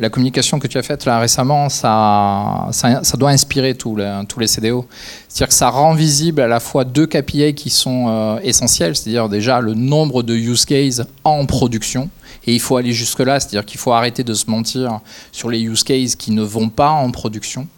la 0.00 0.10
communication 0.10 0.58
que 0.58 0.66
tu 0.66 0.76
as 0.76 0.82
faite 0.82 1.04
là 1.04 1.20
récemment, 1.20 1.68
ça, 1.68 2.66
ça, 2.72 3.16
doit 3.16 3.30
inspirer 3.30 3.76
tous 3.76 3.94
les, 3.94 4.46
CDO. 4.48 4.88
C'est-à-dire 5.28 5.46
que 5.46 5.54
ça 5.54 5.70
rend 5.70 5.94
visible 5.94 6.40
à 6.40 6.48
la 6.48 6.58
fois 6.58 6.82
deux 6.84 7.06
KPI 7.06 7.54
qui 7.54 7.70
sont 7.70 8.06
euh, 8.08 8.40
essentiels, 8.42 8.96
c'est-à-dire 8.96 9.28
déjà 9.28 9.60
le 9.60 9.74
nombre 9.74 10.24
de 10.24 10.34
use 10.34 10.64
cases 10.64 11.02
en 11.22 11.46
production. 11.46 12.10
Et 12.44 12.54
il 12.54 12.60
faut 12.60 12.76
aller 12.76 12.92
jusque-là, 12.92 13.38
c'est-à-dire 13.38 13.64
qu'il 13.64 13.78
faut 13.78 13.92
arrêter 13.92 14.24
de 14.24 14.34
se 14.34 14.50
mentir 14.50 14.98
sur 15.30 15.48
les 15.48 15.60
use 15.60 15.84
cases 15.84 16.16
qui 16.16 16.32
ne 16.32 16.42
vont 16.42 16.70
pas 16.70 16.90
en 16.90 17.12
production. 17.12 17.68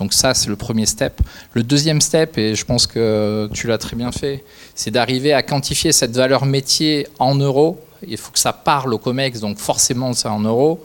Donc 0.00 0.12
ça, 0.12 0.34
c'est 0.34 0.48
le 0.48 0.56
premier 0.56 0.86
step. 0.86 1.20
Le 1.52 1.62
deuxième 1.62 2.00
step, 2.00 2.36
et 2.36 2.56
je 2.56 2.64
pense 2.64 2.88
que 2.88 3.48
tu 3.54 3.68
l'as 3.68 3.78
très 3.78 3.94
bien 3.94 4.10
fait, 4.10 4.42
c'est 4.74 4.90
d'arriver 4.90 5.32
à 5.32 5.44
quantifier 5.44 5.92
cette 5.92 6.16
valeur 6.16 6.46
métier 6.46 7.06
en 7.20 7.36
euros 7.36 7.78
il 8.06 8.16
faut 8.16 8.32
que 8.32 8.38
ça 8.38 8.52
parle 8.52 8.92
au 8.94 8.98
COMEX, 8.98 9.40
donc 9.40 9.58
forcément 9.58 10.12
c'est 10.12 10.28
en 10.28 10.40
euros. 10.40 10.84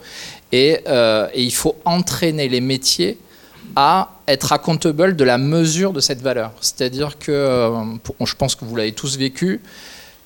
Euh, 0.52 1.28
et, 1.32 1.42
il 1.42 1.52
faut 1.52 1.76
entraîner 1.84 2.48
les 2.48 2.60
métiers 2.60 3.18
à 3.76 4.10
être 4.26 4.52
accountable 4.52 5.14
de 5.14 5.24
la 5.24 5.38
mesure 5.38 5.92
de 5.92 6.00
cette 6.00 6.20
valeur. 6.20 6.52
C'est-à-dire 6.60 7.18
que, 7.18 7.30
euh, 7.30 7.84
je 8.24 8.34
pense 8.34 8.54
que 8.56 8.64
vous 8.64 8.74
l'avez 8.74 8.92
tous 8.92 9.16
vécu, 9.16 9.60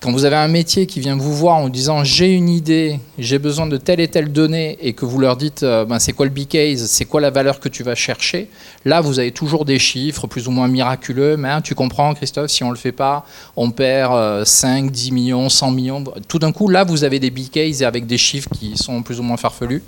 quand 0.05 0.13
vous 0.13 0.27
avez 0.27 0.37
un 0.37 0.49
métier 0.49 0.85
qui 0.85 1.01
vient 1.01 1.17
vous 1.17 1.33
voir 1.33 1.57
en 1.57 1.71
disant 1.71 2.05
j'ai 2.05 2.31
une 2.31 2.51
idée, 2.51 3.01
j'ai 3.19 3.39
besoin 3.39 3.67
de 3.67 3.79
telle 3.79 4.01
et 4.01 4.09
telle 4.09 4.31
donnée, 4.31 4.77
et 4.83 4.93
que 4.93 5.07
vous 5.07 5.19
leur 5.19 5.35
dites 5.39 5.63
euh, 5.63 5.87
ben, 5.87 5.99
c'est 5.99 6.13
quoi 6.13 6.27
le 6.27 6.31
big 6.31 6.47
case, 6.47 6.85
c'est 6.91 7.07
quoi 7.07 7.23
la 7.23 7.31
valeur 7.31 7.59
que 7.59 7.71
tu 7.71 7.83
vas 7.83 7.95
chercher, 7.95 8.51
là 8.85 9.01
vous 9.01 9.19
avez 9.19 9.33
toujours 9.33 9.65
des 9.65 9.79
chiffres 9.79 10.27
plus 10.27 10.47
ou 10.47 10.51
moins 10.51 10.69
miraculeux, 10.69 11.39
mais 11.39 11.49
hein, 11.49 11.63
tu 11.63 11.75
comprends 11.75 12.13
Christophe, 12.13 12.51
si 12.51 12.63
on 12.63 12.67
ne 12.67 12.73
le 12.73 12.79
fait 12.79 12.93
pas, 12.93 13.25
on 13.57 13.71
perd 13.71 14.45
5, 14.45 14.85
euh, 14.85 14.91
10 14.91 15.11
millions, 15.13 15.49
100 15.49 15.71
millions. 15.71 16.05
Tout 16.29 16.39
d'un 16.39 16.53
coup, 16.53 16.69
là 16.69 16.85
vous 16.85 17.03
avez 17.03 17.19
des 17.19 17.31
big 17.31 17.49
cases 17.49 17.81
avec 17.81 18.05
des 18.05 18.19
chiffres 18.19 18.51
qui 18.51 18.77
sont 18.77 19.03
plus 19.03 19.21
ou 19.21 19.23
moins 19.23 19.39
farfelus. 19.39 19.83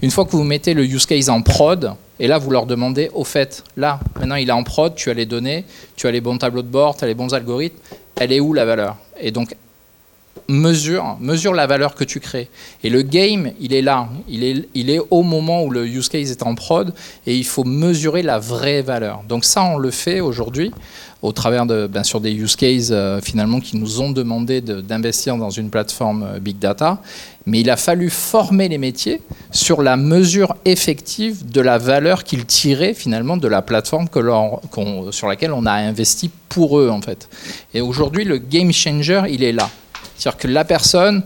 Une 0.00 0.10
fois 0.10 0.24
que 0.24 0.30
vous 0.30 0.44
mettez 0.44 0.72
le 0.72 0.82
use 0.82 1.04
case 1.04 1.28
en 1.28 1.42
prod, 1.42 1.92
et 2.20 2.26
là, 2.26 2.38
vous 2.38 2.50
leur 2.50 2.66
demandez, 2.66 3.10
au 3.14 3.24
fait, 3.24 3.64
là, 3.76 4.00
maintenant 4.18 4.34
il 4.36 4.48
est 4.48 4.52
en 4.52 4.64
prod, 4.64 4.94
tu 4.94 5.10
as 5.10 5.14
les 5.14 5.26
données, 5.26 5.64
tu 5.96 6.06
as 6.06 6.10
les 6.10 6.20
bons 6.20 6.38
tableaux 6.38 6.62
de 6.62 6.68
bord, 6.68 6.96
tu 6.96 7.04
as 7.04 7.06
les 7.06 7.14
bons 7.14 7.32
algorithmes, 7.32 7.78
elle 8.16 8.32
est 8.32 8.40
où 8.40 8.52
la 8.52 8.64
valeur? 8.64 8.96
Et 9.20 9.30
donc, 9.30 9.54
mesure, 10.48 11.16
mesure 11.20 11.54
la 11.54 11.66
valeur 11.66 11.94
que 11.94 12.04
tu 12.04 12.20
crées. 12.20 12.48
Et 12.84 12.90
le 12.90 13.02
game, 13.02 13.52
il 13.60 13.72
est 13.72 13.82
là. 13.82 14.08
Il 14.28 14.44
est, 14.44 14.68
il 14.74 14.90
est 14.90 15.00
au 15.10 15.22
moment 15.22 15.64
où 15.64 15.70
le 15.70 15.86
use 15.86 16.08
case 16.08 16.30
est 16.30 16.42
en 16.42 16.54
prod 16.54 16.92
et 17.26 17.36
il 17.36 17.44
faut 17.44 17.64
mesurer 17.64 18.22
la 18.22 18.38
vraie 18.38 18.82
valeur. 18.82 19.22
Donc 19.28 19.44
ça, 19.44 19.62
on 19.62 19.78
le 19.78 19.90
fait 19.90 20.20
aujourd'hui 20.20 20.72
au 21.20 21.32
travers 21.32 21.66
de, 21.66 21.86
bien 21.86 22.04
sûr, 22.04 22.20
des 22.20 22.32
use 22.32 22.54
cases 22.54 22.90
euh, 22.90 23.20
finalement 23.20 23.60
qui 23.60 23.76
nous 23.76 24.00
ont 24.00 24.10
demandé 24.10 24.60
d'investir 24.60 25.36
dans 25.36 25.50
une 25.50 25.68
plateforme 25.68 26.22
euh, 26.22 26.38
big 26.38 26.58
data. 26.58 26.98
Mais 27.46 27.60
il 27.60 27.70
a 27.70 27.76
fallu 27.76 28.10
former 28.10 28.68
les 28.68 28.78
métiers 28.78 29.20
sur 29.50 29.82
la 29.82 29.96
mesure 29.96 30.54
effective 30.64 31.50
de 31.50 31.60
la 31.60 31.78
valeur 31.78 32.22
qu'ils 32.22 32.44
tiraient 32.44 32.94
finalement 32.94 33.36
de 33.36 33.48
la 33.48 33.62
plateforme 33.62 34.08
que 34.08 34.20
sur 35.10 35.28
laquelle 35.28 35.52
on 35.52 35.66
a 35.66 35.72
investi 35.72 36.30
pour 36.48 36.78
eux 36.78 36.90
en 36.90 37.00
fait. 37.00 37.28
Et 37.74 37.80
aujourd'hui, 37.80 38.24
le 38.24 38.38
game 38.38 38.72
changer, 38.72 39.22
il 39.30 39.42
est 39.42 39.52
là. 39.52 39.70
C'est-à-dire 40.18 40.38
que 40.38 40.48
la 40.48 40.64
personne, 40.64 41.22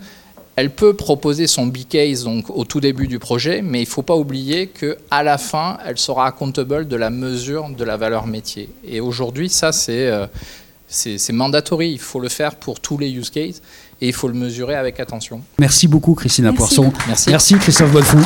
elle 0.56 0.70
peut 0.70 0.94
proposer 0.94 1.46
son 1.46 1.66
B-case 1.66 2.24
donc, 2.24 2.50
au 2.50 2.64
tout 2.64 2.80
début 2.80 3.08
du 3.08 3.18
projet, 3.18 3.62
mais 3.62 3.78
il 3.78 3.86
ne 3.86 3.88
faut 3.88 4.02
pas 4.02 4.16
oublier 4.16 4.68
qu'à 4.68 5.22
la 5.22 5.38
fin, 5.38 5.78
elle 5.86 5.98
sera 5.98 6.26
accountable 6.26 6.86
de 6.86 6.96
la 6.96 7.10
mesure 7.10 7.70
de 7.70 7.84
la 7.84 7.96
valeur 7.96 8.26
métier. 8.26 8.68
Et 8.86 9.00
aujourd'hui, 9.00 9.48
ça, 9.48 9.72
c'est 9.72 10.08
euh, 10.08 10.26
c'est 10.92 11.32
mandatory. 11.32 11.90
Il 11.92 11.98
faut 11.98 12.20
le 12.20 12.28
faire 12.28 12.56
pour 12.56 12.80
tous 12.80 12.98
les 12.98 13.10
use 13.10 13.30
cases 13.30 13.62
et 14.00 14.08
il 14.08 14.12
faut 14.12 14.28
le 14.28 14.34
mesurer 14.34 14.74
avec 14.74 15.00
attention. 15.00 15.40
Merci 15.58 15.88
beaucoup, 15.88 16.14
Christina 16.14 16.52
Poisson. 16.52 16.92
Merci. 17.06 17.30
Merci, 17.30 17.54
Christophe 17.54 17.92
Bonfou. 17.92 18.18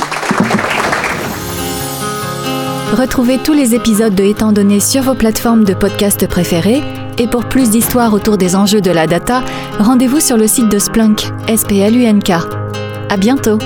Retrouvez 2.92 3.38
tous 3.38 3.52
les 3.52 3.74
épisodes 3.74 4.14
de 4.14 4.24
Étant 4.24 4.52
donné 4.52 4.80
sur 4.80 5.02
vos 5.02 5.14
plateformes 5.14 5.64
de 5.64 5.74
podcast 5.74 6.26
préférées 6.26 6.82
et 7.18 7.26
pour 7.26 7.44
plus 7.46 7.70
d'histoires 7.70 8.12
autour 8.12 8.36
des 8.36 8.56
enjeux 8.56 8.80
de 8.80 8.90
la 8.90 9.06
data, 9.06 9.42
rendez-vous 9.78 10.20
sur 10.20 10.36
le 10.36 10.46
site 10.46 10.68
de 10.68 10.78
Splunk, 10.78 11.32
S-P-L-U-N-K. 11.48 12.32
À 13.08 13.16
bientôt! 13.16 13.58